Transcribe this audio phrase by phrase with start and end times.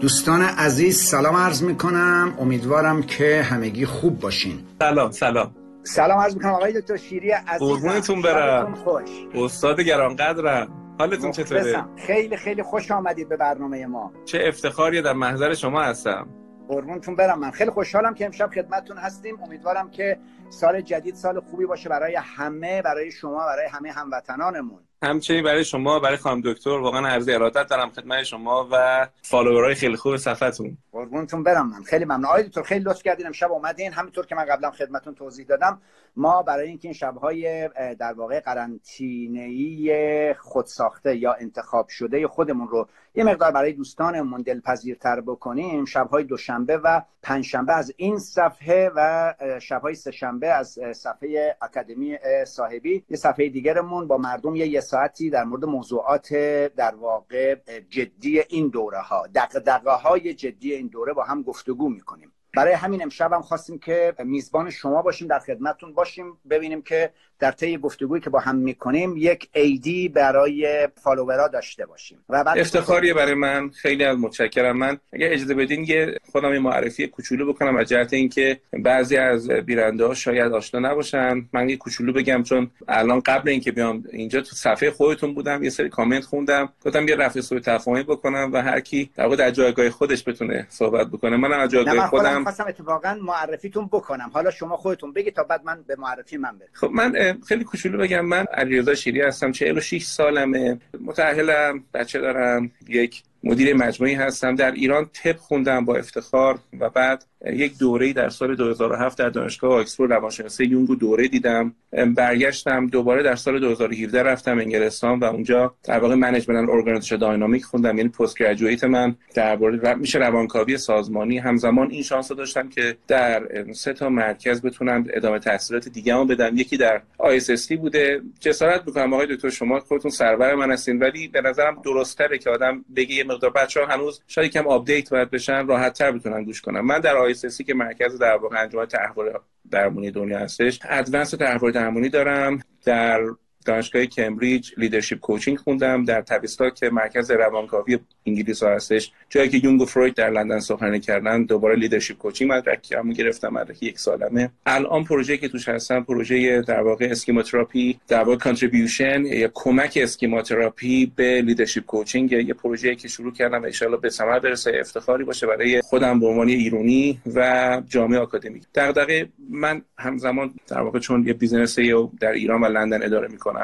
[0.00, 4.64] دوستان عزیز سلام عرض می کنم امیدوارم که همگی خوب باشین.
[4.78, 5.54] سلام سلام.
[5.82, 8.74] سلام عرض می کنم آقای دکتر شیری عزیز قربونتون برم.
[8.74, 9.10] خوش.
[9.34, 10.68] استاد گرانقدرم
[10.98, 14.12] حالتون چطوره؟ خیلی خیلی خوش آمدید به برنامه ما.
[14.24, 16.28] چه افتخاری در محضر شما هستم.
[16.68, 17.38] قربونتون برم.
[17.38, 19.42] من خیلی خوشحالم که امشب خدمتتون هستیم.
[19.42, 20.18] امیدوارم که
[20.50, 24.80] سال جدید سال خوبی باشه برای همه برای شما برای همه هموطنانمون.
[25.02, 29.96] همچنین برای شما برای خانم دکتر واقعا عرض ارادت دارم خدمت شما و فالوورای خیلی
[29.96, 31.70] خوب صفحتون قربونتون برم.
[31.70, 32.24] من خیلی ممنون.
[32.24, 33.26] آقای دکتر خیلی لطف کردین.
[33.26, 33.92] امشب اومدین.
[33.92, 35.80] همینطور که من قبلا خدمتتون توضیح دادم
[36.16, 43.24] ما برای اینکه این شبهای در واقع قرنطینه‌ای خودساخته یا انتخاب شده خودمون رو یه
[43.24, 50.48] مقدار برای دوستانمون دلپذیرتر بکنیم شبهای دوشنبه و پنجشنبه از این صفحه و شبهای سهشنبه
[50.48, 56.34] از صفحه اکادمی صاحبی یه صفحه دیگرمون با مردم یه ساعتی در مورد موضوعات
[56.76, 57.54] در واقع
[57.90, 62.32] جدی این دوره ها دقدقه های جدی این دوره با هم گفتگو می‌کنیم.
[62.56, 67.50] برای همین امشب هم خواستیم که میزبان شما باشیم در خدمتتون باشیم ببینیم که در
[67.50, 72.18] طی گفتگویی که با هم می‌کنیم یک ایدی برای فالوورا داشته باشیم.
[72.28, 73.70] و بعد افتخاریه برای من.
[73.70, 74.76] خیلی از متشکرم.
[74.76, 79.50] من اگه اجازه بدین یه خودم یه معرفی کوچولو بکنم از جهت اینکه بعضی از
[79.50, 81.48] بیننده ها شاید آشنا نباشن.
[81.52, 85.70] من یه کوچولو بگم چون الان قبل اینکه بیام اینجا تو صفحه خودتون بودم یه
[85.70, 86.72] سری کامنت خوندم.
[86.84, 91.06] گفتم یه رفع سوء تفاهمی بکنم و هر کی در در جایگاه خودش بتونه صحبت
[91.06, 91.36] بکنه.
[91.36, 94.30] منم از جایگاه خودم خواستم اتفاقا معرفیتون بکنم.
[94.32, 96.68] حالا شما خودتون بگید تا بعد من به معرفی من برم.
[96.72, 98.20] خب من خیلی کوچولو بگم.
[98.20, 100.78] من علیرضا شیری هستم 46 سالمه.
[101.00, 102.70] متأهلم بچه دارم.
[102.88, 104.54] یک مدیر مجموعی هستم.
[104.54, 109.72] در ایران طب خوندم با افتخار و بعد یک دوره در سال 2007 در دانشگاه
[109.72, 111.74] آکسفورد روانشناسی یونگ و دوره دیدم.
[112.16, 117.96] برگشتم دوباره در سال 2017 رفتم انگلستان و اونجا در واقع management organization dynamic خوندم
[117.96, 121.38] یعنی postgraduate من درباره میشه روانکاوی سازمانی.
[121.38, 126.56] همزمان این شانس رو داشتم که در سه تا مرکز بتونم ادامه تحصیلات دیگه بدم.
[126.56, 128.20] یکی در ISST بوده.
[128.40, 132.84] جسارت می‌کنم آقای دکتر شما خودتون سرور من هستین ولی به نظرم درست‌تره که آدم
[132.96, 136.80] بگه مقدار بچه ها هنوز شاید کم update باید بشن راحت تر بتونن گوش کنن.
[136.80, 139.32] من در ISST که مرکز در واقع انجام تحول
[139.70, 142.62] درمانی دنیا هستش advanced تحول درمانی دارم.
[142.84, 143.20] در
[143.68, 149.12] دانشگاه کمبریج leadership coaching خوندم در تویستاک که مرکز روانکاوی انگلیس هستش.
[149.28, 153.82] جایی که یونگ و فروید در لندن سخنرانی کردن دوباره leadership coaching مدرکم گرفتم مدرک
[153.82, 154.50] یک سالمه.
[154.66, 159.98] الان پروژه که توش هستم پروژه در واقع schema therapy در واقع contribution یا کمک
[160.02, 162.32] schema therapy به leadership coaching.
[162.32, 166.48] یه پروژه که شروع کردم ان به ثمر برسه افتخاری باشه برای خودم به عنوان
[166.48, 168.62] ایرانی و جامعه آکادمیک.
[168.74, 171.78] دغدغه من همزمان در واقع چون یه business
[172.20, 173.57] در ایران و لندن اداره می‌کنم.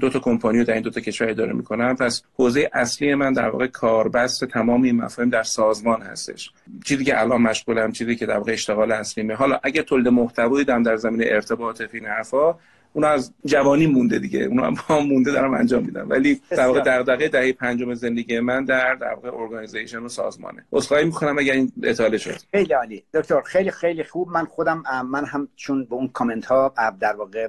[0.00, 3.32] دو تا کمپانی رو در این دو تا کشور اداره می‌کنم پس حوزه اصلی من
[3.32, 6.50] در واقع کاربست تمام این مفاهیم در سازمان هستش.
[6.84, 10.82] چیزی که الان مشغولم چیزی که در واقع اشتغال اصلیمه حالا اگه تولید محتوایی دارم
[10.82, 12.58] در زمینه ارتباط و حرفا
[12.94, 14.40] اون از جوانی مونده دیگه.
[14.40, 16.10] اون هم مونده دارم انجام میدم.
[16.10, 20.64] ولی در واقع دغدغه دهه پنجم زندگی من در در واقع organization و سازمانه.
[20.72, 22.36] عذرخواهی می‌کنم اگر این اطاله شد.
[22.52, 23.04] خیلی عالی.
[23.14, 24.28] دکتر خیلی خیلی خوب.
[24.28, 27.48] من خودم من هم چون به اون کامنت ها در واقع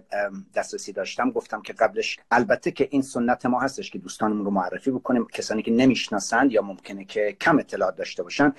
[0.55, 4.91] دسترسی داشتم گفتم که قبلش البته که این سنت ما هستش که دوستانمون رو معرفی
[4.91, 5.27] بکنیم.
[5.33, 8.53] کسانی که نمی‌شناسند یا ممکنه که کم اطلاعات داشته باشن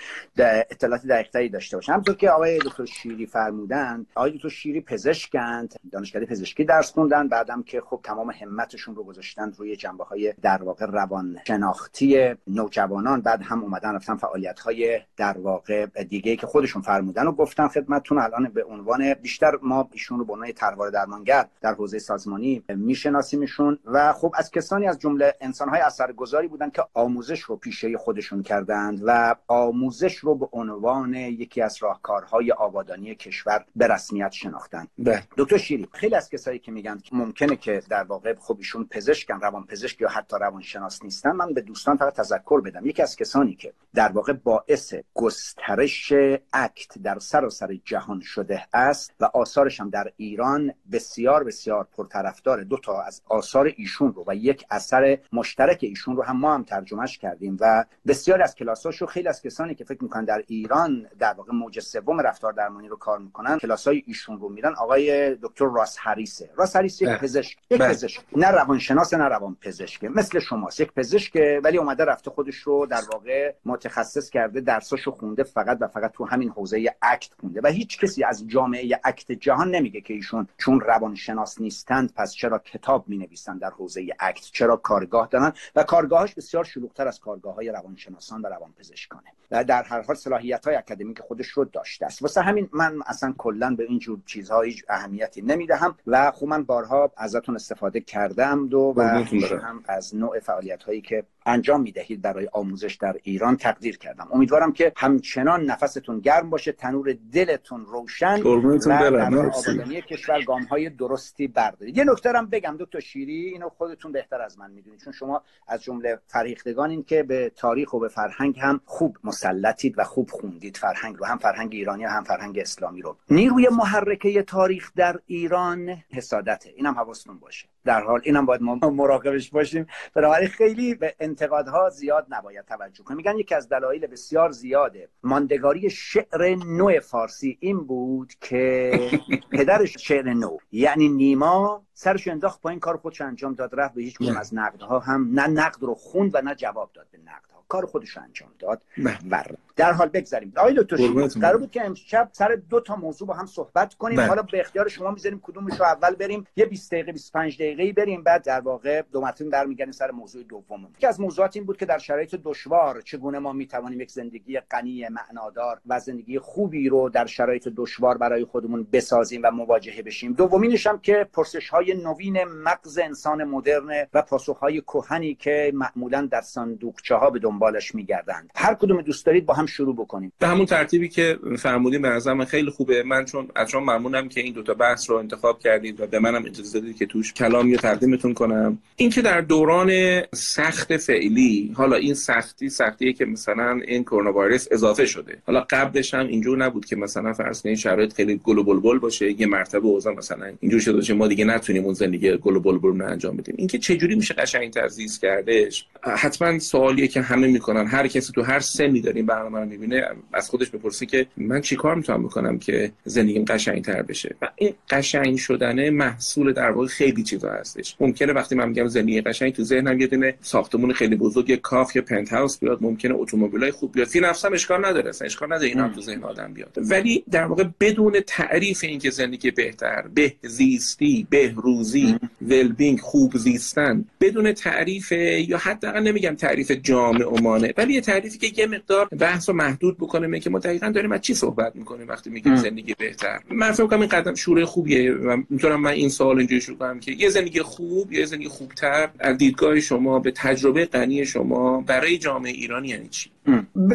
[0.70, 1.92] اطلاعات دقیقتری داشته باشن.
[1.92, 7.62] همونطور که آقای دکتر شیری فرمودن آقای دکتر شیری پزشکند دانشکده پزشکی درس خوندن بعدم
[7.62, 13.20] که خب تمام همتشون رو گذاشتن روی جنبه های در واقع روان شناختی نوجوانان.
[13.20, 18.18] بعد هم اومدن رفتن فعالیت های در واقع دیگه که خودشون فرمودن و گفتن خدمتتون.
[18.18, 23.78] الان به عنوان بیشتر ما ایشون رو به عنوان تروار درمانگر در حوزه سازمانی میشناسیمشون.
[23.84, 28.42] و خب از کسانی از جمله انسان های اثرگذاری بودن که آموزش رو پیشه خودشون
[28.42, 34.86] کردند و آموزش رو به عنوان یکی از راهکارهای آبادانی کشور به رسمیت شناختن.
[34.98, 35.22] بله.
[35.38, 39.66] دکتر شیری خیلی از کسایی که میگن ممکنه که در واقع خب ایشون پزشکن روان
[39.66, 41.32] پزشک یا حتی روانشناس نیستن.
[41.32, 42.86] من به دوستان فقط تذکر بدم.
[42.86, 46.12] یکی از کسانی که در واقع باعث گسترش
[46.52, 52.64] اکت در سراسر سر جهان شده است و آثارش هم در ایران بسیار بسیار پرطرفدار
[52.64, 56.62] دو تا از آثار ایشون رو و یک اثر مشترک ایشون رو هم ما هم
[56.62, 61.32] ترجمهش کردیم و بسیار از کلاساشو خیلی از کسانی که فکر می‌کنن در ایران در
[61.32, 65.96] واقع موج سوم رفتار درمانی رو کار می‌کنن کلاسای ایشون رو میرن آقای دکتر راس
[66.00, 67.18] هریسه راس هریس یک بله.
[67.18, 67.88] پزشک یک بله.
[67.88, 68.20] پزشک.
[68.36, 70.80] نه روانشناس نه روان پزشک مثل شماست.
[70.80, 75.88] یک پزشک ولی اومده رفته خودش رو در واقع متخصص کرده درساشو خونده فقط و
[75.88, 77.60] فقط تو همین حوزه اکت خونده.
[77.64, 82.58] و هیچ کسی از جامعه اکت جهان نمیگه که ایشون چون روانشناس نیستند پس چرا
[82.58, 87.54] کتاب می نویسند در حوزه اکت؟ چرا کارگاه دارن؟ و کارگاهاش بسیار شلوغتر از کارگاه
[87.54, 89.32] های روانشناسان و روانپزشکانه.
[89.50, 92.22] در هر حال صلاحیت های اکادمیک خودش رو داشته است.
[92.22, 96.64] واسه همین من اصلا کلا به این جور چیزها هیچ اهمیتی نمی‌دهم و خب من
[96.64, 102.48] بارها ازتون استفاده کردم دو و هم از نوع فعالیت هایی که انجام می‌دهید برای
[102.52, 104.28] آموزش در ایران تقدیر کردم.
[104.32, 110.90] امیدوارم که همچنان نفستون گرم باشه تنور دلتون روشن و در آبادانی کشور گام های
[110.90, 111.96] درستی بردارید.
[111.96, 115.82] یه نکته هم بگم دکتر شیری اینو خودتون بهتر از من می‌دونید چون شما از
[115.82, 121.16] جمله فرهیختگانین که به تاریخ و به فرهنگ هم خوب مسلطید و خوب خوندید فرهنگ
[121.16, 123.16] رو هم فرهنگ ایرانی و هم فرهنگ اسلامی رو.
[123.30, 126.72] نیروی محرکه تاریخ در ایران حسادته.
[126.76, 127.68] اینم حواستون باشه.
[127.86, 129.86] در حال اینم باید ما مراقبش باشیم.
[130.14, 133.16] بنابراین خیلی به انتقادها زیاد نباید توجه کنیم.
[133.16, 138.92] میگن یکی از دلایل بسیار زیاده ماندگاری شعر نو فارسی این بود که
[139.52, 144.16] پدرش شعر نو یعنی نیما سرش انداخت پایین کار خودش انجام داد رفت به هیچ
[144.40, 147.55] از نقدها هم نه نقد رو خوند و نه جواب داد به نقدها.
[147.68, 148.82] کار خودش انجام داد.
[149.30, 149.44] و
[149.76, 150.52] در حال بگذاریم.
[150.56, 150.96] آقای دکتر
[151.40, 154.16] قرار بود که امشب سر دو تا موضوع با هم صحبت کنیم.
[154.16, 154.26] بله.
[154.26, 156.46] حالا به اختیار شما می‌ذاریم کدومش رو اول بریم.
[156.56, 158.22] یه 20 دقیقه 25 دقیقه بریم.
[158.22, 161.86] بعد در واقع دو مرتبه برمیگردیم سر موضوع دوم یکی از موضوعات این بود که
[161.86, 167.26] در شرایط دشوار چگونه ما می‌توانیم یک زندگی غنی معنادار و زندگی خوبی رو در
[167.26, 170.32] شرایط دشوار برای خودمون بسازیم و مواجهه بشیم.
[170.32, 176.28] دومینش هم که پرسش های نوین مغز انسان مدرن و پاسخ های کهنی که معمولا
[176.30, 178.50] در صندوقچه ها به دنبالش میگردند.
[178.54, 180.32] هر کدوم دوست دارید با هم شروع بکنیم.
[180.38, 183.02] به همون ترتیبی که فرمودیم به نظر من خیلی خوبه.
[183.02, 186.44] من چون از شما ممنونم که این دوتا بحث رو انتخاب کردید و به منم
[186.46, 188.78] اجازه دادید که توش کلام یا تقدیمتون کنم.
[188.96, 195.06] اینکه در دوران سخت فعلی حالا این سختی سختیه که مثلا این کرونا ویروس اضافه
[195.06, 195.38] شده.
[195.46, 199.40] حالا قبلش هم اینجور نبود که مثلا فرض کنید شرایط خیلی گل و بلبل باشه
[199.40, 202.88] یه مرتبه اوضاع مثلا اینجور شده باشه ما دیگه نتونیم اون زندگی گل و بلبل
[202.88, 203.54] رو انجام بدیم.
[203.58, 208.60] اینکه چه جوری میشه قشنگ تزییز کردش حتما سوالیه که می‌کنن هر کسی تو هر
[208.60, 213.44] سنی داریم برنامه رو می‌بینه از خودش بپرسه که من چیکار می‌تونم بکنم که زندگیم
[213.44, 217.96] قشنگ تر بشه؟ و این قشنگ شدن محصول در واقع خیلی چیزا هستش.
[218.00, 222.02] ممکنه وقتی من میگم زندگی قشنگ تو ذهنم یه دونه ساختمون خیلی بزرگ کاف یا
[222.02, 224.06] پنت هاوس بیاد ممکنه اتومبیلای خوب بیاد.
[224.06, 226.72] فی نفسم اشکال نداره اصلا اشکال نداره اینا هم تو ذهن آدم بیاد.
[226.76, 235.12] ولی در واقع بدون تعریف اینکه زندگی بهتر بهزیستی بهروزی ولبینگ خوب زیستن بدون تعریف
[235.12, 239.54] یا حداقل نمیگم تعریف جامع و مانع ولی یه تعریفی که یه مقدار بحث رو
[239.54, 243.72] محدود بکنه که ما دقیقا داریم از چی صحبت می‌کنیم وقتی میگیم زندگی بهتر؟ من
[243.72, 247.12] فکر کنم این قدم شوره خوبیه و می‌تونم من این سوال اینجوری شروع کنم که
[247.12, 252.52] یه زندگی خوب یه زندگی خوبتر از دیدگاه شما به تجربه غنی شما برای جامعه
[252.52, 253.30] ایران یعنی چی؟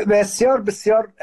[0.09, 1.13] بسیار بسیار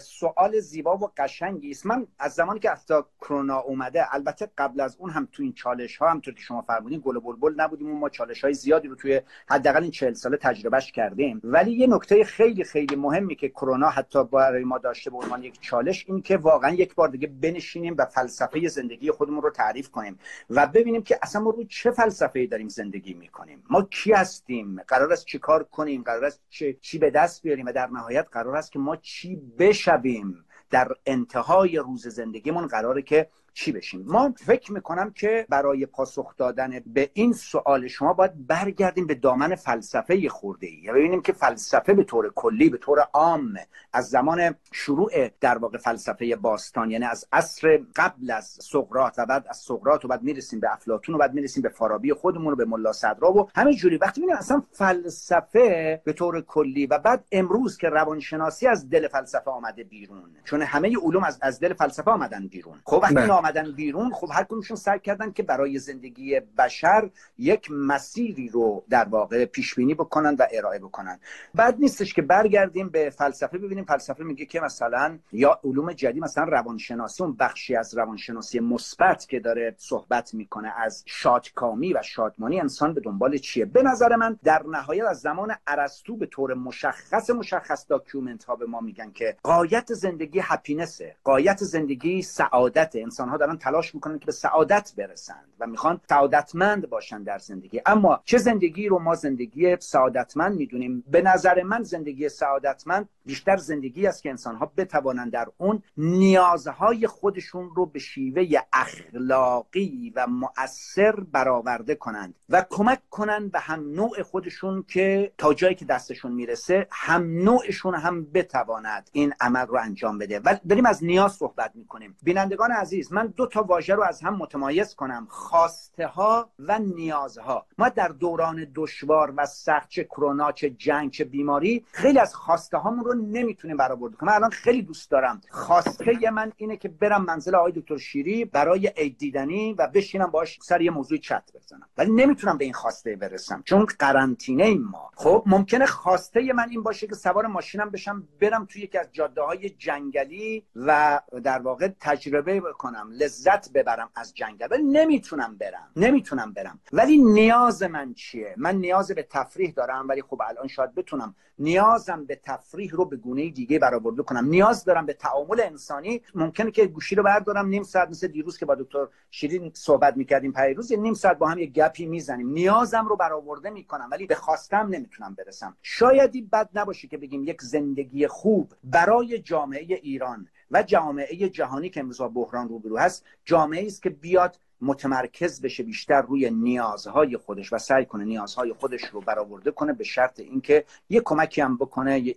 [0.00, 1.86] سوال زیبا و قشنگی است.
[1.86, 5.96] من از زمانی که افتا کرونا اومده البته قبل از اون هم تو این چالش
[5.96, 9.20] ها هم که شما فرمودین گل بلبل نبودیم و ما چالش های زیادی رو توی
[9.48, 11.40] حداقل این 40 ساله تجربهش کردیم.
[11.44, 15.60] ولی یه نکته خیلی خیلی مهمی که کرونا حتی برای ما داشته به عنوان یک
[15.60, 20.18] چالش این که واقعا یک بار دیگه بنشینیم و فلسفه زندگی خودمون رو تعریف کنیم
[20.50, 23.62] و ببینیم که اصلا ما رو چه فلسفه داریم زندگی می‌کنیم.
[23.70, 27.72] ما کی هستیم؟ قرار است چیکار کنیم؟ قرار است چه چی به دست بیاریم؟ و
[27.72, 33.72] در نهایت قرار است که ما چی بشویم در انتهای روز زندگیمون؟ قراره که چی
[33.72, 39.14] بشیم؟ ما فکر می‌کنم که برای پاسخ دادن به این سوال شما باید برگردیم به
[39.14, 40.88] دامن فلسفه خورده ای.
[40.88, 43.54] ببینیم که فلسفه به طور کلی به طور عام
[43.92, 49.46] از زمان شروع در واقع فلسفه باستان یعنی از عصر قبل از سقراط و بعد
[49.48, 52.64] از سقراط و بعد می‌رسیم به افلاطون و بعد می‌رسیم به فارابی خودمون و به
[52.64, 57.76] ملا صدرا و همه جوری وقتی ببینیم اصلا فلسفه به طور کلی و بعد امروز
[57.76, 62.46] که روانشناسی از دل فلسفه آمده بیرون چون همه علوم از از دل فلسفه آمدن
[62.46, 62.80] بیرون.
[62.84, 63.26] خب وقتی بله.
[63.46, 69.04] آمدن بیرون خب هر کدومشون سعی کردن که برای زندگی بشر یک مسیری رو در
[69.04, 71.18] واقع پیش بینی بکنن و ارائه بکنن.
[71.54, 73.84] بد نیستش که برگردیم به فلسفه ببینیم.
[73.84, 79.40] فلسفه میگه که مثلا یا علوم جدید مثلا روانشناسی اون بخشی از روانشناسی مثبت که
[79.40, 84.62] داره صحبت می‌کنه از شادکامی و شادمانی انسان به دنبال چیه؟ به نظر من در
[84.66, 89.92] نهایت از زمان ارسطو به طور مشخص مشخص document ها به ما میگن که غایت
[89.92, 95.48] زندگی happiness ه غایت زندگی سعادت انسان ها دارن تلاش می‌کنن که به سعادت برسند
[95.60, 97.80] و می‌خوان سعادتمند باشن در زندگی.
[97.86, 104.06] اما چه زندگی رو ما زندگی سعادتمند می‌دونیم؟ به نظر من زندگی سعادتمند بیشتر زندگی
[104.06, 111.12] است که انسان ها بتوانند در اون نیازهای خودشون رو به شیوه اخلاقی و مؤثر
[111.12, 116.86] برآورده کنند و کمک کنند به هم نوع خودشون که تا جایی که دستشون می‌رسه
[116.90, 120.40] هم نوعشون هم بتواند این عمل رو انجام بده.
[120.40, 122.16] ولی داریم از نیاز صحبت می‌کنیم.
[122.22, 125.26] بینندگان عزیز من دو تا واژه رو از هم متمایز کنم.
[125.30, 127.66] خواسته ها و نیازها.
[127.78, 132.76] ما در دوران دشوار و سخت چه کرونا چه جنگ چه بیماری خیلی از خواسته
[132.76, 134.30] هامون رو نمی‌تونیم برآورده کنیم.
[134.30, 135.40] من الان خیلی دوست دارم.
[135.50, 140.58] خواسته من اینه که برم منزل آقای دکتر شیری برای عید دیدنی و بشینم باش
[140.62, 141.88] سر یه موضوع چت بزنم.
[141.98, 143.62] ولی نمی‌تونم به این خواسته برسم.
[143.64, 145.10] چون قرنطینه ما.
[145.16, 149.42] خب ممکنه خواسته من این باشه که سوار ماشینم بشم برم توی یکی از جاده
[149.42, 154.66] های جنگلی و در واقع تجربه کنم لذت ببرم از جنگل.
[154.70, 155.90] ولی نمی‌تونم برم.
[155.96, 156.80] نمی‌تونم برم.
[156.92, 162.24] ولی نیاز من چیه؟ من نیاز به تفریح دارم ولی خب الان شاید بتونم نیازم
[162.24, 164.48] به تفریح رو به گونه دیگه برآورده کنم.
[164.48, 166.22] نیاز دارم به تعامل انسانی.
[166.34, 170.52] ممکنه که گوشی رو بردارم نیم ساعت مثل دیروز که با دکتر شیرین صحبت می‌کردیم
[170.52, 172.48] پیروز نیم ساعت با هم یه گپی می‌زنیم.
[172.48, 175.76] نیازم رو برآورده می‌کنم ولی به خواستم نمی‌تونم برسم.
[175.82, 182.00] شایدی بد نباشه که بگیم یک زندگی خوب برای جامعه ایران و جامعه جهانی که
[182.00, 187.78] امروز بحران روبرو هست جامعه است که بیاد متمرکز بشه بیشتر روی نیازهای خودش و
[187.78, 192.34] سعی کنه نیازهای خودش رو برآورده کنه به شرط اینکه یه کمکی هم بکنه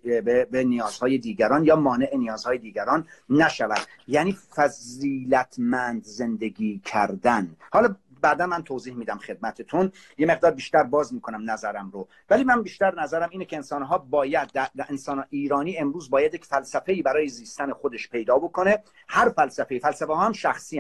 [0.52, 3.88] به نیازهای دیگران یا مانع نیازهای دیگران نشود.
[4.08, 7.56] یعنی فضیلتمند زندگی کردن.
[7.72, 9.92] حالا بعدا من توضیح میدم خدمتتون.
[10.18, 12.08] یه مقدار بیشتر باز می‌کنم نظرم رو.
[12.30, 17.02] ولی من بیشتر نظرم اینه که انسانها باید در انسان ایرانی امروز باید یک فلسفه
[17.02, 18.84] برای زیستن خودش پیدا بکنه.
[19.08, 20.80] هر فلسفه فلسفه ها هم شخصی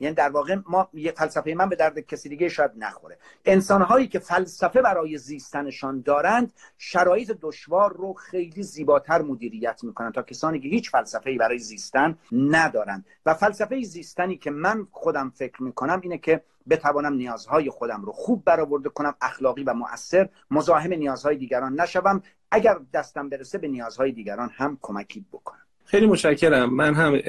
[0.00, 3.18] یعنی در واقع ما یه فلسفه من به درد کسی دیگه شاید نخوره.
[3.44, 10.60] انسانهایی که فلسفه برای زیستنشان دارند شرایط دشوار رو خیلی زیباتر مدیریت می‌کنن تا کسانی
[10.60, 13.06] که هیچ فلسفه برای زیستن ندارند.
[13.26, 18.44] و فلسفه زیستنی که من خودم فکر می‌کنم اینه که بتوانم نیازهای خودم رو خوب
[18.44, 22.22] برآورده کنم اخلاقی و مؤثر مزاحم نیازهای دیگران نشوم.
[22.50, 25.67] اگر دستم برسه به نیازهای دیگران هم کمکی بکنم.
[25.90, 26.74] خیلی متشکرم.
[26.74, 27.20] من هم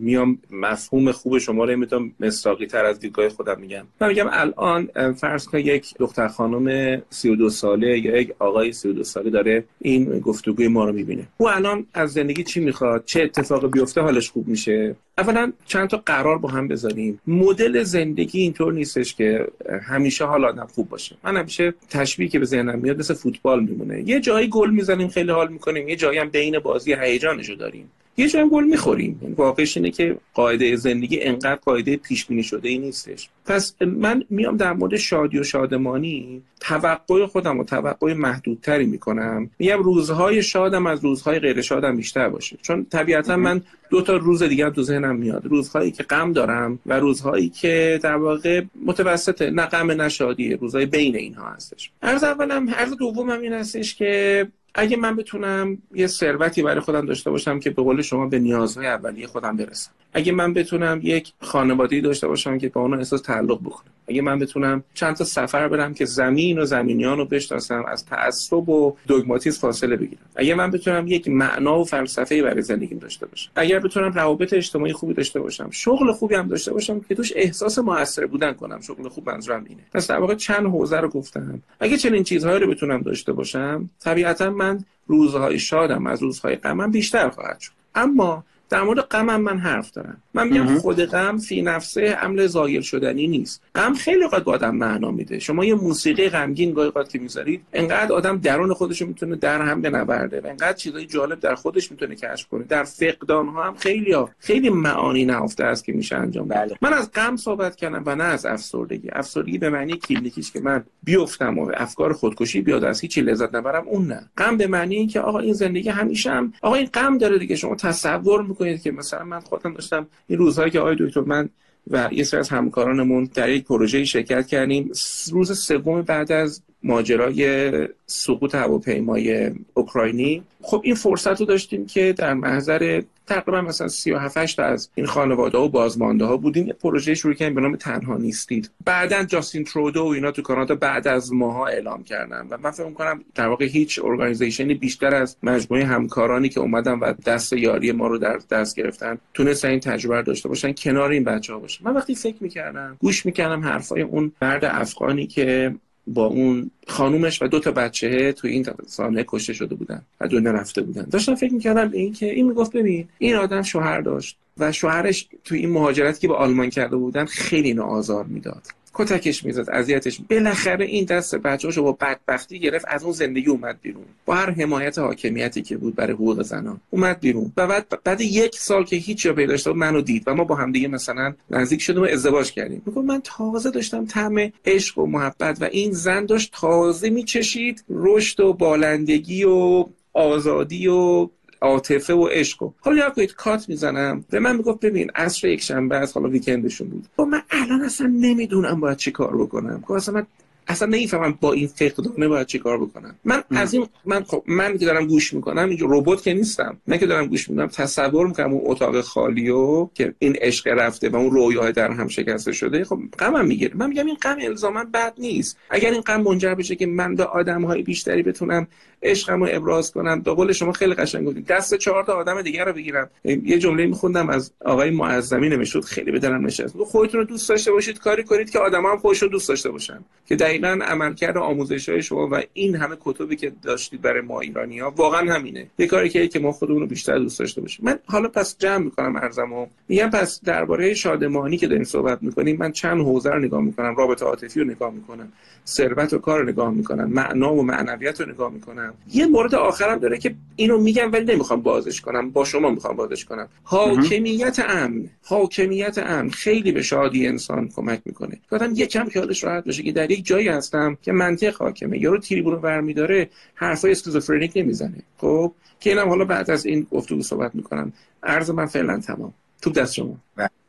[0.00, 3.86] میام مفهوم خوب شما رو می‌تونم مستاقی تر از دیدگاه خودم میگم.
[4.00, 9.30] من میگم الان فرض کن یک دختر خانم 32 ساله یا یک آقای 32 ساله
[9.30, 11.26] داره این گفتگوی ما رو می‌بینه.
[11.36, 14.96] او الان از زندگی چی می‌خواد؟ چه اتفاقی بیفته؟ حالش خوب میشه.
[15.18, 17.20] اولا چند تا قرار با هم بذاریم.
[17.26, 19.46] مدل زندگی اینطور نیستش که
[19.82, 21.16] همیشه حال آدم خوب باشه.
[21.24, 24.08] من همیشه تشبیه که به ذهنم میاد مثل فوتبال میمونه.
[24.08, 25.88] یه جایی گل می‌زنیم خیلی حال می‌کنیم.
[25.88, 27.90] یه جایی هم بین بازی هیجانشو داریم.
[28.16, 29.18] یه جایی گل می‌خوریم.
[29.22, 33.28] یعنی واقعش اینه که قاعده زندگی انقدر قاعده پیش بینی شده ای نیستش.
[33.46, 39.50] پس من میام در مورد شادی و شادمانی توقع خودم و توقع محدودتری می‌کنم.
[39.58, 42.56] میگم روزهای شادم از روزهای غیر شادم بیشتر باشه.
[42.62, 45.46] چون طبیعتا من دو تا روز دیگه تو ذهنم میاد.
[45.46, 50.86] روزهایی که غم دارم و روزهایی که در واقع متوسط نه غم نه شادی روزهای
[50.86, 51.90] بین اینها هستش.
[52.02, 54.46] عرض اولم عرض دومم این هستش که
[54.76, 58.86] اگه من بتونم یه ثروتی برای خودم داشته باشم که به قول شما به نیازهای
[58.86, 59.90] اولیه خودم برسم.
[60.12, 64.38] اگه من بتونم یک خانوادگی داشته باشم که با اون احساس تعلق بکنم اگه من
[64.38, 69.60] بتونم چند تا سفر برم که زمین و زمینیان رو بشناسم از تعصب و دوگماتیسم
[69.60, 70.22] فاصله بگیرم.
[70.36, 73.50] اگه من بتونم یک معنا و فلسفه برای زندگیم داشته باشم.
[73.56, 77.78] اگر بتونم روابط اجتماعی خوبی داشته باشم شغل خوبی هم داشته باشم که توش احساس
[77.78, 78.80] موثر بودن کنم.
[78.80, 79.82] شغل خوب منظورم اینه.
[79.94, 81.62] پس در واقع چند حوزه رو گفتم.
[81.80, 84.65] اگه چنین چیزهایی رو بتونم داشته باشم طبیعتا من
[85.06, 87.72] روزهای شادم از روزهای غمم بیشتر خواهد شد.
[87.94, 90.22] اما در مورد غمم من حرف دارم.
[90.34, 93.62] من میگم خود غم فی نفسه عمل زایل شدنی نیست.
[93.74, 95.38] غم خیلی وقت به آدم معنا میده.
[95.38, 99.82] شما یه موسیقی غمگین گاهی اوقات که می‌ذارید انقدر آدم درون خودش می‌تونه در هم
[99.82, 102.64] بنورده و انقدر چیزای جالب در خودش می‌تونه کشف کنه.
[102.64, 106.76] در فقدان ها هم خیلی ها خیلی معانی نهفته است که میشه انجام بله.
[106.82, 109.08] من از غم صحبت کردم و نه از افسردگی.
[109.12, 113.88] افسردگی به معنی کلینیکیش که من بیفتم و افکار خودکشی بیاد از هیچی لذت نبرم
[113.88, 114.30] اون نه.
[114.38, 117.74] غم به معنی اینکه آقا این زندگی همیشه هم آقا این غم داره دیگه شما
[117.74, 121.48] تصور می‌کنید که مثلا من خودم داشتم این روزهایی که آقای دکتر من
[121.90, 124.90] و یه سری از همکارانمون در یک پروژه شرکت کردیم
[125.32, 127.70] روز سوم بعد از ماجرای
[128.06, 134.64] سقوط هواپیمای اوکراینی خب این فرصت رو داشتیم که در محضر تقریبا مثلا 37 تا
[134.64, 136.66] از این خانواده و بازمانده ها بودیم.
[136.66, 138.70] یه پروژه شروع کردیم به نام تنها نیستید.
[138.84, 142.46] بعدا جاستین ترودو و اینا تو کانادا بعد از ماها اعلام کردن.
[142.50, 147.12] و من فکر کنم در واقع هیچ ارگانیزیشنی بیشتر از مجموعه همکارانی که اومدن و
[147.26, 151.52] دست یاری ما رو در دست گرفتن تونستن این تجربه داشته باشن کنار این بچه
[151.52, 151.84] ها باشن.
[151.84, 155.74] من وقتی فکر می‌کردم گوش می‌کردم حرفای اون مرد افغانی که
[156.06, 160.50] با اون خانومش و دو تا بچه تو این سانه کشته شده بودن و دنیا
[160.50, 161.02] رفته بودن.
[161.02, 165.54] داشتم فکر می‌کردم این که این می‌گفت ببین این آدم شوهر داشت و شوهرش تو
[165.54, 168.62] این مهاجرتی که به آلمان کرده بودن خیلی اینو آزار می‌داد.
[168.98, 174.04] کتکش می‌زد اذیتش بالاخره این دست بچه‌اشو با بدبختی گرفت از اون زندگی اومد بیرون.
[174.24, 177.52] با هر حمایت حاکمیتی که بود برای حقوق زنان اومد بیرون.
[177.56, 180.54] و بعد بعد یک سال که هیچ جا پیدا شد منو دید و ما با
[180.54, 182.82] هم دیگه مثلا نزدیک شدیم و ازدواج کردیم.
[182.86, 188.40] میگه من تازه داشتم طعم عشق و محبت و این زن داشت تازه میچشید رشد
[188.40, 191.28] و بالندگی و آزادی و
[191.60, 192.72] عاطفه و عشق و.
[192.80, 194.24] حالا یا کات می‌زنم.
[194.32, 198.06] و من می‌گفت ببین عصر یک شنبه از حالا ویکندشون بود با من الان اصلا
[198.06, 199.84] نمی‌دونم باید چی کار بکنم.
[199.88, 200.26] که اصلا من
[200.68, 203.14] اصلا نمی‌فهمم با این فقدانه باید چی کار بکنم.
[203.24, 206.76] من از این من خب من که دارم گوش می‌کنم اینجا ربات که نیستم.
[206.86, 211.16] من که دارم گوش می‌کنم تصور می‌کنم اون اتاق خالیو که این عشق رفته و
[211.16, 213.72] اون رویاه در هم شکسته شده خب غمم می‌گیره.
[213.74, 215.58] من میگم این غم الزاما بد نیست.
[215.70, 218.66] اگر این غم منجر بشه که من به آدم های بیشتری بتونم
[219.02, 222.64] عشقم رو ابراز کنم به قول شما خیلی قشنگ گفتید دست چهار تا آدم دیگر
[222.64, 223.10] رو بگیرم.
[223.24, 226.76] یه جمله میخوندم از آقای معظمی نمی‌شد خیلی به دلم نشست.
[226.76, 229.98] خودتون رو دوست داشته باشید کاری کنید که آدما هم خودشون دوست داشته باشن.
[230.26, 234.78] که دقیقا عملکرد آموزش های شما و این همه کتبی که داشتید برای ما ایرانی
[234.78, 235.66] ها واقعا همینه.
[235.78, 237.84] یه کاری که که ما خودمون رو بیشتر دوست داشته باشیم.
[237.84, 239.66] من حالا پس جمع می‌کنم ارزمو.
[239.88, 243.96] میگم پس درباره شادمانی که داریم صحبت می‌کنیم من چند حوزه رو نگاه می‌کنم.
[243.96, 245.32] رابطه عاطفی رو نگاه می‌کنم.
[245.66, 247.10] ثروت و کار رو نگاه می‌کنم.
[247.10, 248.94] معنا و معنویت رو نگاه می‌کنم.
[249.12, 252.30] یه مورد آخرم داره که اینو میگم ولی نمی‌خوام بازش کنم.
[252.30, 253.48] با شما می‌خوام بازش کنم.
[253.62, 255.10] حاکمیت امن.
[255.24, 256.30] حاکمیت امن.
[256.30, 258.38] خیلی به شادی انسان کمک می‌کنه.
[258.50, 261.98] آدم یکم خیالش راحت بشه که در یک جایی هستم که منطق حاکمه.
[261.98, 265.02] یارو تریبون برمیداره حرفای اسکیزوفرنیک نمی‌زنه.
[265.18, 267.92] خب؟ که اینم حالا بعد از این گفتگو صحبت می‌کنم.
[268.22, 269.34] عرض من فعلا تمام.
[269.62, 270.16] تو دست شما.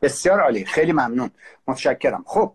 [0.02, 0.64] بسیار عالی.
[0.64, 1.30] خیلی ممنون.
[1.68, 2.24] متشکرم.
[2.26, 2.52] خب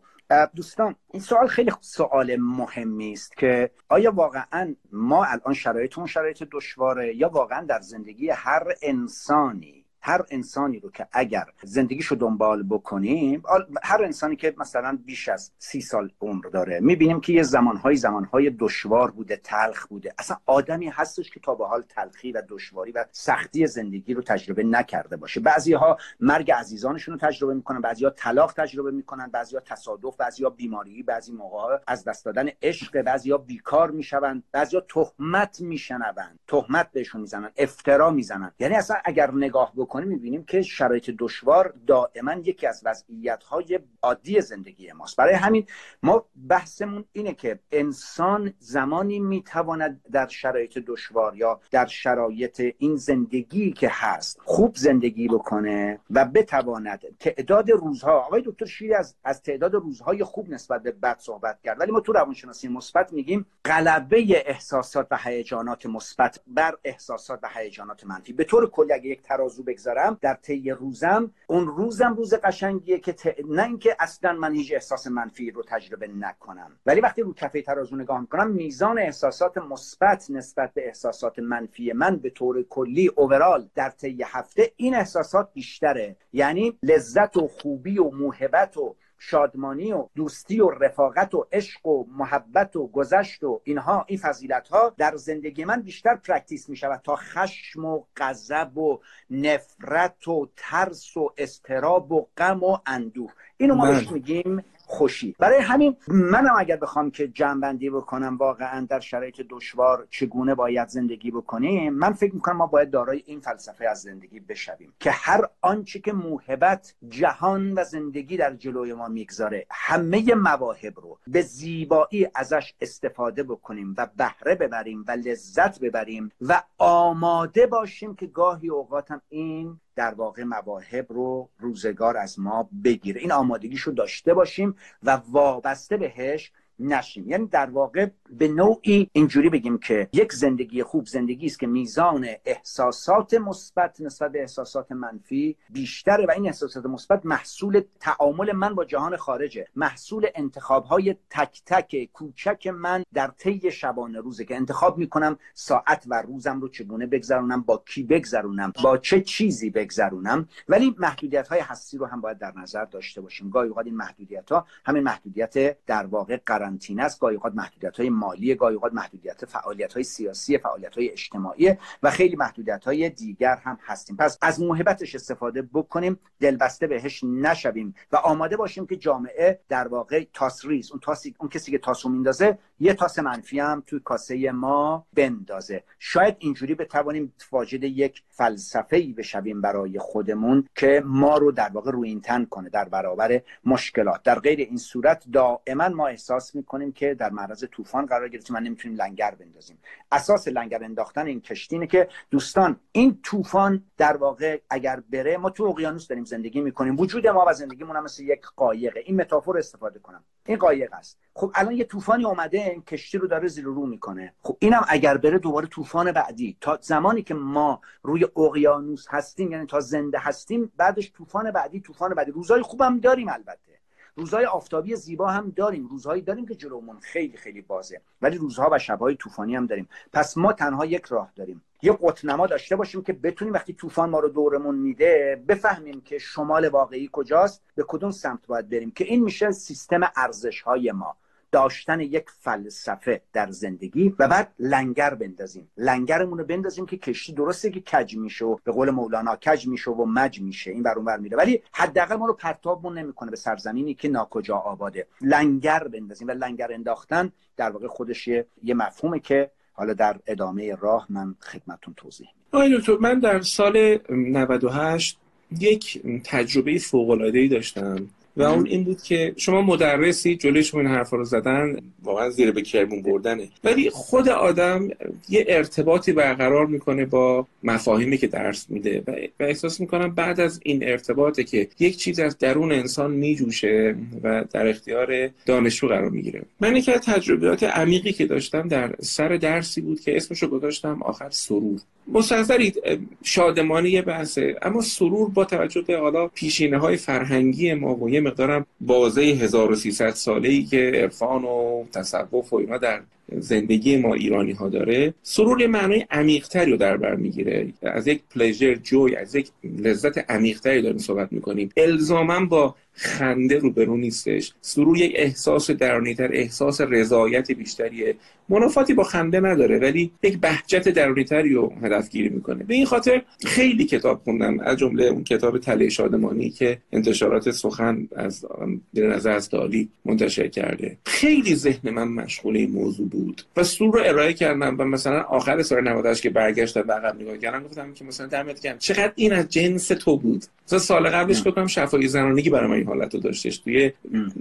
[0.56, 7.16] دوستان این سوال خیلی سوال مهمی است که آیا واقعا ما الان شرایطمون شرایط دشواره
[7.16, 13.44] یا واقعا در زندگی هر انسانی هر انسانی رو که اگر زندگیشو دنبال بکنیم
[13.84, 18.50] هر انسانی که مثلا بیش از سی سال عمر داره می‌بینیم که یه زمانهای زمانهای
[18.60, 20.14] دشوار بوده تلخ بوده.
[20.20, 24.64] اصلا آدمی هستش که تا به حال تلخی و دشواری و سختی زندگی رو تجربه
[24.64, 25.40] نکرده باشه.
[25.40, 30.18] بعضی ها مرگ عزیزانشون رو تجربه می‌کنن بعضی ها طلاق تجربه می‌کنن بعضی ها تصادف
[30.18, 34.84] بعضی ها بیماری بعضی موقع از دست دادن عشق بعضی ها بیکار می‌شوند بعضی ها
[34.90, 38.52] تهمت میشنوند تهمت بهشون می‌زنن افترا می‌زنن.
[38.60, 44.42] یعنی اصلا اگر نگاه بکنیم می‌بینیم که شرایط دشوار دائما یکی از وضعیت های عادی
[44.42, 45.18] زندگی ماست.
[45.18, 45.66] برای همین
[46.04, 53.72] ما بحثمون اینه که انسان زمانی می‌تواند در شرایط دشوار یا در شرایط این زندگی
[53.72, 59.74] که هست خوب زندگی بکنه و بتواند تعداد روزها آقای دکتر شیری از از تعداد
[59.74, 65.08] روزهای خوب نسبت به بد صحبت کرد ولی ما تو روانشناسی مثبت میگیم غلبه احساسات
[65.12, 68.34] و هیجانات مثبت بر احساسات و هیجانات منفی.
[68.34, 71.32] به طور کلی اگه یک ترازو بگذارم در طی روزم.
[71.48, 73.36] اون روزم روز قشنگیه که ت...
[73.50, 76.72] نه اینکه اصلا من هیچ احساس منفی رو تجربه نکنم.
[76.86, 82.18] ولی وقتی رو کفه ترازو نگاه می‌کنم میزان احساسات مثبت نسبت به احساسات منفی من
[82.18, 86.16] به طور کلی overall در طی هفته این احساسات بیشتره.
[86.34, 88.96] یعنی لذت و خوبی و موهبت و
[89.30, 94.68] شادمانی و دوستی و رفاقت و عشق و محبت و گذشت و اینها این فضیلت
[94.68, 100.50] ها در زندگی من بیشتر practice می شود تا خشم و غضب و نفرت و
[100.58, 104.14] ترس و اضطراب و غم و اندوه اینو ما بله.
[104.14, 105.36] میگیم خوشی.
[105.40, 111.32] برای همین منم اگر بخوام که جنبندی بکنم واقعا در شرایط دشوار چگونه باید زندگی
[111.32, 116.00] بکنیم من فکر می‌کنم ما باید دارای این فلسفه از زندگی بشویم که هر آنچه
[116.00, 122.74] که موهبت جهان و زندگی در جلوی ما می‌گذاره همه مواهب رو به زیبایی ازش
[122.82, 129.22] استفاده بکنیم و بهره ببریم و لذت ببریم و آماده باشیم که گاهی اوقات هم
[129.30, 133.22] این در واقع مواهب رو روزگار از ما بگیره.
[133.22, 137.30] این آمادگیش رو داشته باشیم و وابسته بهش نشیم.
[137.30, 142.28] یعنی در واقع به نوعی اینجوری بگیم که یک زندگی خوب زندگی است که میزان
[142.46, 148.86] احساسات مثبت نسبت به احساسات منفی بیشتره و این احساسات مثبت محصول تعامل من با
[148.86, 149.68] جهان خارجه.
[149.76, 156.04] محصول انتخاب های تک تک کوچک من در طی شبانه روزه که انتخاب می‌کنم ساعت
[156.08, 160.48] و روزم رو چگونه بگذرونم با کی بگذرونم با چه چیزی بگذرونم.
[160.70, 163.50] ولی محدودیت های هستی رو هم باید در نظر داشته باشیم.
[163.50, 168.10] گاهی اوقات این محدودیت ها همین محدودیت در واقع قرنطینه است گاهی اوقات محدودیت های
[168.10, 173.56] مالی گاهی اوقات محدودیت فعالیت های سیاسی فعالیت های اجتماعی و خیلی محدودیت های دیگر
[173.56, 174.16] هم هستیم.
[174.16, 180.26] پس از موهبتش استفاده بکنیم دلبسته بهش نشویم و آماده باشیم که جامعه در واقع
[180.34, 185.06] تاسریز اون تاسی اون کسی که تاسو میندازه یه تاس منفی هم توی کاسه ما
[185.14, 185.84] بندازه.
[186.00, 191.92] شاید اینجوری بتوانیم واجد یک فلسفه ای بشویم برای خودمون که ما رو در واقع
[191.92, 194.24] روینتن کنه در برابر مشکلات.
[194.24, 198.64] در غیر این صورت دائما ما احساس می‌کنیم که در معرض طوفان قرار گرفتیم من
[198.64, 199.80] نمی‌تونیم لنگر بندازیم.
[200.12, 205.64] اساس لنگر انداختن این کشتی که دوستان این طوفان در واقع اگر بره ما تو
[205.64, 207.00] اقیانوس داریم زندگی می‌کنیم.
[207.00, 210.24] وجود ما و زندگیمون هم مثل یک قایقه این متافور استفاده کنم.
[210.46, 211.20] این قایق است.
[211.34, 214.34] خب الان یه طوفانی اومده این کشتی رو داره زیر رو می‌کنه.
[214.42, 216.58] خب اینم اگر بره دوباره طوفان بعدی.
[216.62, 222.14] تا زمانی که ما روی اقیانوس هستیم یعنی تا زنده هستیم بعدش طوفان بعدی طوفان
[222.14, 222.32] بعدی.
[222.32, 223.73] روزای خوبم داریم البته.
[224.16, 225.88] روزهای آفتابی زیبا هم داریم.
[225.88, 228.02] روزهایی داریم که جلومون خیلی خیلی بازه.
[228.22, 229.90] ولی روزها و شبهای طوفانی هم داریم.
[230.14, 231.62] پس ما تنها یک راه داریم.
[231.82, 236.68] یه قطنما داشته باشیم که بتونیم وقتی طوفان ما رو دورمون میده بفهمیم که شمال
[236.68, 238.92] واقعی کجاست به کدوم سمت باید بریم.
[238.92, 241.18] که این میشه سیستم ارزش های ما.
[241.54, 245.68] داشتن یک فلسفه در زندگی و بعد لنگر بندازیم.
[245.78, 249.92] لنگرمون رو بندازیم که کشتی درسته که کج میشه و به قول مولانا کج میشه
[249.92, 250.72] و مج میشه.
[250.72, 251.38] این بر اون میره.
[251.38, 255.08] ولی حداقل ما رو پرتابمون نمی‌کنه به سرزمینی که ناکجا آباده.
[255.22, 261.06] لنگر بندازیم و لنگر انداختن در واقع خودش یه مفهومه که حالا در ادامه راه
[261.10, 262.78] من خدمتون توضیح میدم.
[262.78, 265.18] دکتر من در سال 98
[265.60, 268.08] یک تجربه فوق ای داشتم.
[268.38, 272.52] و اون این بود که شما مدرسی جلوی شما این حرفا رو زدن واقعا زیر
[272.52, 273.48] به کرمون بردنه.
[273.64, 274.90] ولی خود آدم
[275.30, 280.84] یه ارتباطی برقرار می‌کنه با مفاهیمی که درس میده و احساس می‌کنم بعد از این
[280.84, 286.42] ارتباطه که یک چیز از درون انسان میجوشه و در اختیار دانشجو قرار می‌گیره.
[286.60, 291.30] من یکی از تجربیات عمیقی که داشتم در سر درسی بود که اسمشو گذاشتم آخر
[291.30, 291.80] سرور.
[292.08, 292.82] مستحضرید
[293.24, 294.56] شادمانی یه بحثه.
[294.62, 300.10] اما سرور با توجه به حالا پیشینه های فرهنگی ما و یه مقدارم بازه 1300
[300.10, 303.02] ساله ای که عرفان و تصوف و اینا در
[303.40, 307.74] زندگی ما ایرانی ها داره سرور یه معنای عمیقتری رو در بر می‌گیره.
[307.82, 311.70] از یک پلیژر جوی از یک لذت عمیقتری داریم صحبت می‌کنیم.
[311.78, 314.54] الزاما با خنده روبرو نیستش.
[314.62, 318.16] سرور یک احساس درونیتر احساس رضایت بیشتریه.
[318.50, 322.64] منافاتی با خنده نداره ولی یک بهجت درونیتری رو هدف گیری می‌کنه.
[322.64, 328.08] به این خاطر خیلی کتاب خوندم از جمله اون کتاب تله شادمانی که انتشارات سخن
[328.16, 328.46] از
[328.94, 330.98] نظر از دالی منتشر کرده.
[331.06, 335.62] خیلی ذهن من مشغول این موضوع بود و سور رو ارائه کردم و مثلا آخر
[335.62, 338.78] سال 98 که برگشتم به عقب نگاه کردم گفتم که مثلا دمت گرم.
[338.78, 342.90] چقدر این از جنس تو بود؟ مثلا سال قبلش بکنم شفای زنانگی برای من این
[342.90, 343.58] حالت رو داشتش.
[343.58, 343.92] توی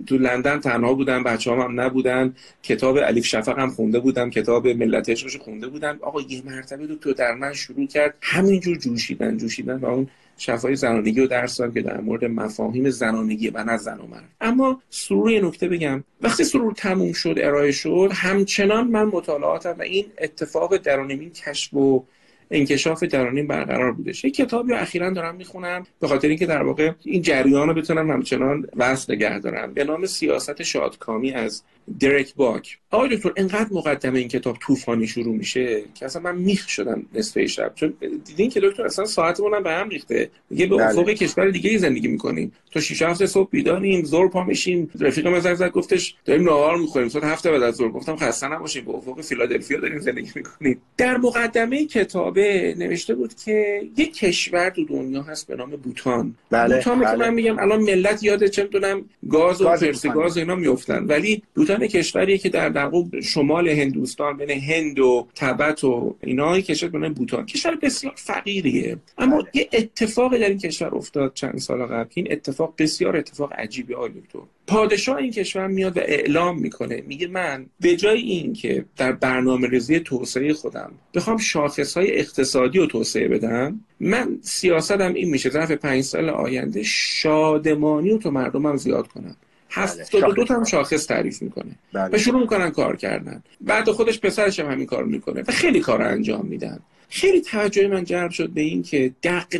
[0.07, 2.35] تو لندن تنها بودم بچه‌هام هم نبودن.
[2.63, 5.99] کتاب الیف شفق هم خونده بودم کتاب ملت عشقش خونده بودم.
[6.03, 8.15] آقا یه مرتبه تو در من شروع کرد.
[8.21, 13.51] همینجور جوشیدن جوشیدن و اون شفای زنانگی رو درس دادم که در مورد مفاهیم زنانگی
[13.51, 14.29] و نه زن و مرد.
[14.41, 16.05] اما سرور یه نکته بگم.
[16.21, 22.05] وقتی سرور تموم شد ارائه شد همچنان من مطالعاتم و این اتفاق درونی کشف و
[22.53, 26.91] انکشاف درونی برقرار بودش یک کتابی رو اخیرا دارم می‌خونم؟ به خاطر اینکه در واقع
[27.05, 29.75] این جریان رو بتونم همچنان وصل نگه دارم.
[29.75, 31.63] به نام سیاست شادکامی از
[32.01, 32.79] درک باک.
[32.91, 37.47] آقای دکتر انقدر مقدمه این کتاب طوفانی شروع میشه که اصلا من میخ شدم نصف
[37.47, 37.73] شب.
[37.75, 40.31] چون دیدین که دکتر اصلا ساعتمون به هم ریخته.
[40.51, 41.15] میگه به افق بله.
[41.15, 42.53] کشور دیگه ای زندگی می‌کنیم.
[42.73, 44.91] تا 6 7 صبح بیداریم زور پا میشیم.
[45.01, 47.09] رفیق من زنگ زد گفتش داریم نهار می‌خوریم.
[47.09, 50.83] ساعت هفته بعد از ظهر گفتم خسته نباشیم به افق فیلادلفیا داریم زندگی می‌کنیم.
[50.97, 52.39] در مقدمه کتاب
[52.79, 56.35] نوشته بود که یک کشور تو دنیا هست به نام بوتان.
[56.51, 56.77] بله.
[56.77, 57.11] بوتان بله.
[57.11, 61.05] که من میگم الان ملت یاد چه می‌دونم گاز و فرس گاز اینا میافتن.
[61.05, 62.91] ولی بوتان کشوریه که در در
[63.23, 67.47] شمال هندوستان بین هند و تبت و اینا کشور به نام بوتان.
[67.47, 68.97] کشور بسیار فقیریه.
[69.19, 69.51] اما بله.
[69.55, 72.11] یه اتفاقی در این کشور افتاد چند سال قبل.
[72.15, 74.39] این اتفاق بسیار اتفاق عجیبی آقای دکتر.
[74.67, 77.03] پادشاه این کشور میاد و اعلام می‌کنه.
[77.07, 82.79] میگه من به جای این که در برنامه ریزی توسعه خودم بخوام شاخص های اقتصادی
[82.79, 88.77] رو توسعه بدم من سیاستم این میشه ظرف پنج سال آینده شادمانی رو تو مردمم
[88.77, 89.37] زیاد کنم.
[89.71, 91.07] هفتاد و دو هم شاخص.
[91.07, 91.79] تعریف می‌کنه.
[91.93, 92.09] بله.
[92.13, 93.43] و شروع می‌کنن کار کردن.
[93.61, 96.79] بعد خودش پسرش هم همین کار می‌کنه و خیلی کار انجام میدن.
[97.09, 99.13] خیلی توجه من جلب شد به این که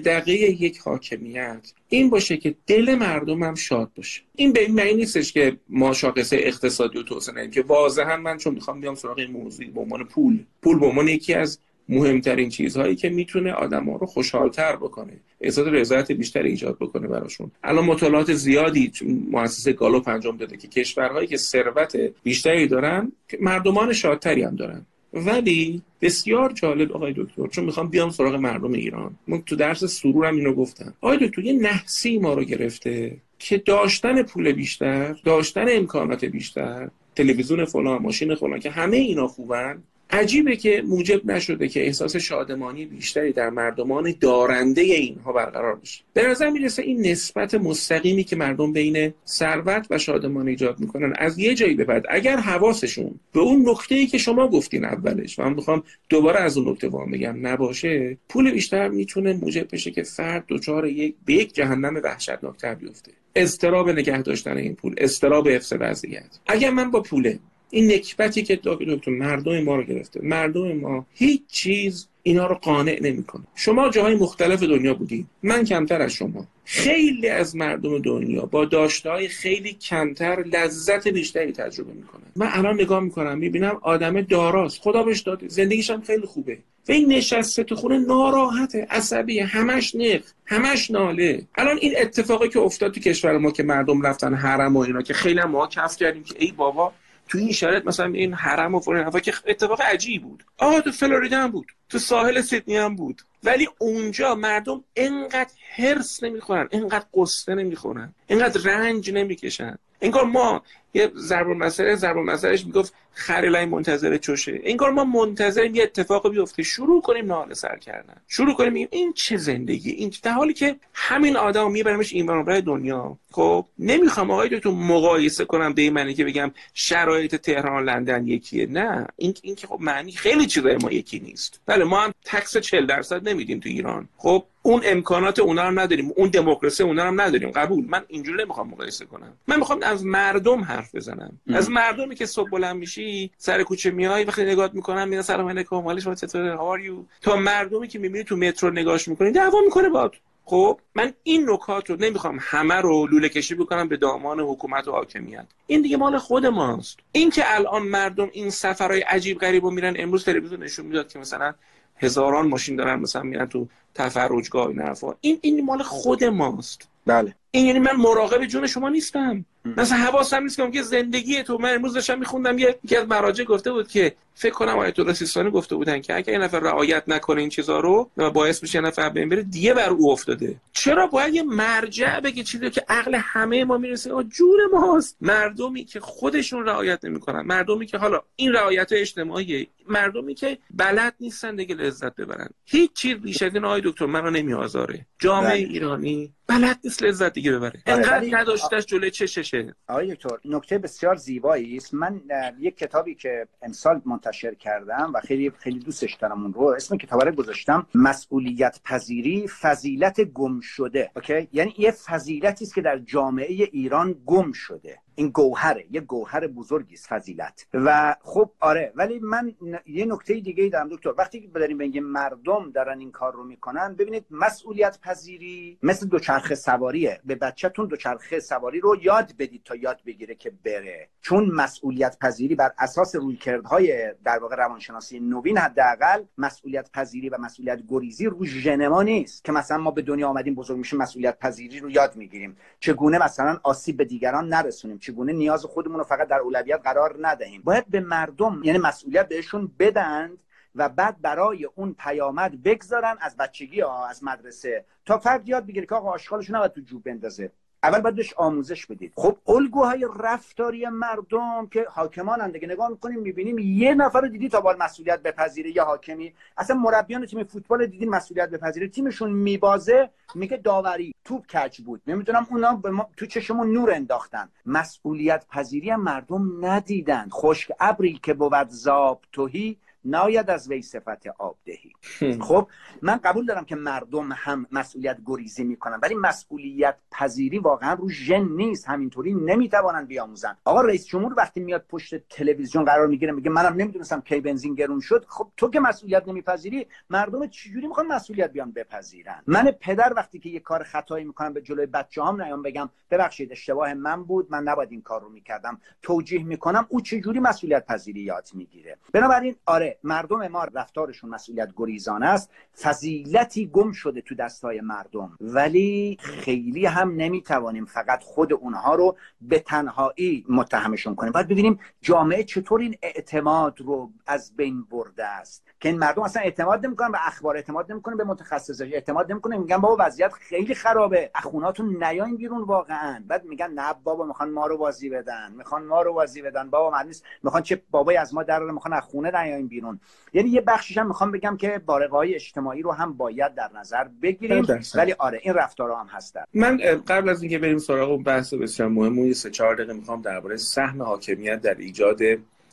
[0.05, 4.21] دقیقه یک حاکمیت این باشه که دل مردم هم شاد باشه.
[4.37, 8.55] این به این معنی نیستش که ما شاخصه اقتصادی و توسعه که واضحا من چون
[8.55, 10.39] می‌خوام بیام سراغ این موضوع به عنوان پول.
[10.63, 15.13] پول به عنوان یکی از مهمترین چیزهایی که می‌تونه آدم ها رو خوشحالتر بکنه.
[15.41, 17.51] احساس رضایت بیشتر ایجاد بکنه براشون.
[17.65, 18.93] الان مطالعات زیادی
[19.31, 24.87] مؤسسه گالوپ انجام داده که کشورهایی که ثروت بیشتری دارن مردمان شادتری هم دارن.
[25.15, 29.15] ولی بسیار جالب آقای دکتر چون می‌خوام بیام سراغ مردم ایران.
[29.27, 30.95] من تو درس سرورم اینو گفتم.
[31.01, 37.65] آقای دکتر یه نحسی ما رو گرفته که داشتن پول بیشتر داشتن امکانات بیشتر تلویزیون
[37.65, 43.33] فلان ماشین فلان که همه اینا خوبن عجیبه که موجب نشده که احساس شادمانی بیشتری
[43.33, 46.03] در مردمان دارنده اینها برقرار بشه.
[46.13, 51.39] به نظر می‌رسه این نسبت مستقیمی که مردم بین ثروت و شادمانی ایجاد می‌کنن از
[51.39, 52.05] یه جایی به بعد.
[52.11, 56.59] اگر حواسشون به اون نکته ای که شما گفتین اولش و من می‌خوام دوباره از
[56.59, 61.33] اون نکته وام بگم نباشه پول بیشتر می‌تونه موجب بشه که فرد دچار یک به
[61.33, 63.13] یک جهنم وحشتناکتر بیفته.
[63.37, 66.39] استراب نگه داشتن این پول استراب حفظ وضعیت.
[66.47, 67.39] اگر من با پوله
[67.75, 70.21] این نکبتی که دکتر مردم ما رو گرفته.
[70.23, 73.43] مردم ما هیچ چیز اینا رو قانع نمی‌کنه.
[73.55, 76.47] شما جاهای مختلف دنیا بودید من کمتر از شما.
[76.65, 82.23] خیلی از مردم دنیا با داشته خیلی کمتر لذت بیشتری تجربه می‌کنن.
[82.37, 84.81] من الان نگاه می‌کنم می‌بینم آدم داراست.
[84.81, 86.59] خدا بهش داده زندگیش هم خیلی خوبه.
[86.89, 88.87] و این نشسته تو خونه ناراحته.
[88.91, 89.39] عصبی.
[89.39, 90.23] همش نق.
[90.47, 91.47] همش ناله.
[91.55, 95.15] الان این اتفاقی که افتاد تو کشور ما که مردم رفتن حرم و اینا که
[95.15, 96.93] خیلی ما کف کردیم که ای بابا
[97.33, 100.45] تو این شرایط مثلا این حرم و فلان که اتفاق عجیب بود.
[100.59, 101.67] آها تو فلوریدا هم بود.
[101.89, 103.23] تو ساحل سیدنی هم بود.
[103.45, 109.79] ولی اونجا مردم انقدر هرس نمی‌خورن انقدر قصه نمی‌خورن انقدر رنج نمی‌کشن.
[110.03, 110.63] انگار ما
[110.95, 116.63] یه ضرب المثل ضرب المثلش می‌گفت خریلای منتظر چوشه انگار ما منتظریم یه اتفاق بیفته.
[116.63, 118.17] شروع کنیم ناله سر کردن.
[118.29, 123.19] شروع کنیم این چه زندگی؟ این در حالی که همین آدم میبرمش این برای دنیا.
[123.31, 128.67] خب نمی‌خوام آقای دکتر مقایسه کنم به این معنی که بگم شرایط تهران لندن یکیه.
[128.67, 129.07] نه.
[129.17, 131.61] این این که خب معنی خیلی چیزای ما یکی نیست.
[131.67, 134.09] بله ما هم تکس 40 درصد نمیدیم تو ایران.
[134.17, 136.13] خب اون امکانات اونا رو نداریم.
[136.17, 137.51] اون دموکراسی اونا رو نداریم.
[137.51, 137.85] قبول.
[137.89, 139.33] من اینجوری نمی‌خوام مقایسه کنم.
[139.47, 141.41] من می‌خوام از مردم حرف بزنم.
[141.55, 145.77] از مردمی که صبح بلند میشی سر کوچه میای وقتی نگاه می‌کنم میگن سلام علیکم
[145.77, 149.89] حالش شما چطوره هاو یو تا مردمی که می‌بینی تو مترو نگاهش می‌کنی دعوا می‌کنه
[149.89, 154.89] باد خب من این نکات رو نمی‌خوام همه رو لوله کشی بکنم به دامان حکومت
[154.89, 155.47] و حاکمیت.
[155.67, 156.99] این دیگه مال خود ماست.
[157.13, 161.19] این که الان مردم این سفرهای عجیب غریب رو میرن امروز تلویزیون نشون می‌داد که
[161.19, 161.55] مثلا
[161.97, 165.15] هزاران ماشین دارن مثلا میرن تو تفرجگاه این حرفا.
[165.21, 166.89] این این مال خود ماست.
[167.07, 167.35] بله.
[167.51, 169.45] این یعنی من مراقب جون شما نیستم.
[169.77, 173.89] مثلا حواسم نیست که زندگی تو من امروز داشتم میخوندم یکی از مراجع گفته بود
[173.89, 177.51] که فکر کنم آیت الله سیستانی گفته بودن که اگه این نفر رعایت نکنه این
[177.51, 180.57] چیزا رو و باعث میشه نفر بین بره دیگه بر او افتاده.
[180.73, 185.17] چرا باید یه مرجع بگه چیزی که عقل همه ما می‌رسه؟ جور ماست.
[185.21, 187.41] مردمی که خودشون رعایت نمی‌کنن.
[187.41, 192.49] مردمی که حالا این رعایت اجتماعی مردمی که بلد نیستن دیگه لذت ببرن.
[192.65, 195.59] هیچ چیز بیش از این آقای دکتر منو نمیآزاره جامعه بله.
[195.59, 197.83] ایرانی بلد نیست لذت دیگه ببره.
[197.87, 199.75] آره، انقدر نداشتش جلوی چششه.
[199.89, 201.95] آقای دکتر نکته بسیار زیبایی است.
[201.95, 202.21] من
[202.59, 207.23] یک کتابی که امسال منتشر کردم و خیلی خیلی دوستش دارم اون رو اسم کتاب
[207.23, 207.87] رو گذاشتم.
[207.95, 214.53] مسئولیت پذیری فضیلت گم شده اوکی؟ یعنی یه فضیلتی است که در جامعه ایران گم
[214.53, 214.99] شده.
[215.15, 217.67] این گوهره یه گوهر بزرگی است فضیلت.
[217.75, 219.55] و خب آره ولی من
[219.87, 221.15] یه نکته دیگه دارم دکتر.
[221.19, 226.55] وقتی که داریم بگیم مردم دارن این کار رو می‌کنن ببینید مسئولیت پذیری مثل دوچرخه
[226.55, 231.09] سواریه به بچهتون دوچرخه سواری رو یاد بدید تا یاد بگیره که بره.
[231.21, 237.83] چون مسئولیت پذیری بر اساس رویکردهای در واقع روانشناسی نوین حداقل مسئولیت پذیری و مسئولیت
[237.89, 239.45] گریزی رو ژن ما نیست.
[239.45, 242.57] که مثلا ما به دنیا آمدیم بزرگ میشیم مسئولیت پذیری رو یاد می‌گیریم.
[242.81, 247.63] چگونه مثلا آسیب به دیگران نرسونیم؟ چگونه نیاز خودمون رو فقط در اولویت قرار ندهیم.
[247.63, 250.39] باید به مردم یعنی مسئولیت بهشون بدند
[250.75, 254.85] و بعد برای اون پیامد بگذارن از بچگی ها از مدرسه.
[255.07, 257.53] تا فرد یاد بگیره که آقا آشغالش نباید تو جوب بندازه.
[257.83, 259.13] اول باید بهش آموزش بدید.
[259.15, 264.61] خب الگوهای رفتاری مردم که حاکمان دیگه نگاه می‌کنیم می‌بینیم یه نفر رو دیدی تا
[264.61, 266.35] بال مسئولیت بپذیره یا حاکمی.
[266.59, 272.03] اصلا مربیان تیم فوتبال دیدین مسئولیت بپذیره تیمشون میبازه میگه داوری توپ کچ بود.
[272.07, 274.49] نمی‌دونم اونا به ما تو چشمون نور انداختن.
[274.67, 277.29] مسئولیت پذیری مردم ندیدن.
[277.33, 281.93] خشک ابری که بود زاب توهی ناید از وی صفت آب دهی.
[282.49, 282.69] خب
[283.03, 288.49] من قبول دارم که مردم هم مسئولیت گریزی می‌کنن ولی مسئولیت پذیری واقعا رو ژن
[288.49, 288.89] نیست.
[288.89, 294.21] همینطوری نمی‌توانن بیاموزن آقا رئیس جمهور وقتی میاد پشت تلویزیون قرار می‌گیره میگه منم نمی‌دونستم
[294.21, 295.25] کی بنزین گرون شد.
[295.29, 300.49] خب تو که مسئولیت نمیپذیری مردم چجوری می‌خوان مسئولیت بیان بپذیرن؟ من پدر وقتی که
[300.49, 304.93] یه کار خطایی می‌کنم به جلوی بچه‌هام نیام بگم ببخشید اشتباه من بود من نباید
[304.93, 305.81] این کار رو می‌کردم.
[306.03, 308.99] توجیه می‌کنم او چجوری مسئولیت پذیری یاد می‌گیره.
[309.13, 312.51] بنابراین آره مردم ما رفتارشون مسئولیت گریزانه است.
[312.83, 315.39] فضیلتی گم شده تو دستای مردم.
[315.41, 321.33] ولی خیلی هم نمی‌توانیم فقط خود اونها رو به تنهایی متهمشون کنیم.
[321.33, 325.72] باید ببینیم جامعه چطور این اعتماد رو از بین برده است.
[325.83, 329.57] که این مردم اصلا اعتماد نمی‌کنن به اخبار اعتماد نمی‌کنن به متخصص اعتماد نمی‌کنن.
[329.57, 331.31] میگن بابا وضعیت خیلی خرابه.
[331.35, 333.25] اخوناتون نیاین بیرون واقعا.
[333.29, 335.53] بعد میگن نه بابا می‌خوان ما رو بازی بدن.
[335.59, 336.71] می‌خوان ما رو بازی بدن.
[336.71, 337.25] بابا من نیست.
[337.43, 340.01] می‌خوان چه بابای از ما در می‌خوان از خونه نیاین بیرون.
[340.33, 344.05] یعنی یه بخشش هم می‌خوام بگم که بارقه های اجتماعی رو هم باید در نظر
[344.23, 344.67] بگیریم.
[344.95, 346.45] ولی آره این رفتارها هم هستن.
[346.55, 346.77] من
[347.09, 350.57] قبل از اینکه بریم سراغ اون بحث بسیار مهم اون سه چهار دقیقه می‌خوام درباره
[350.57, 352.19] سهم حاکمیت در ایجاد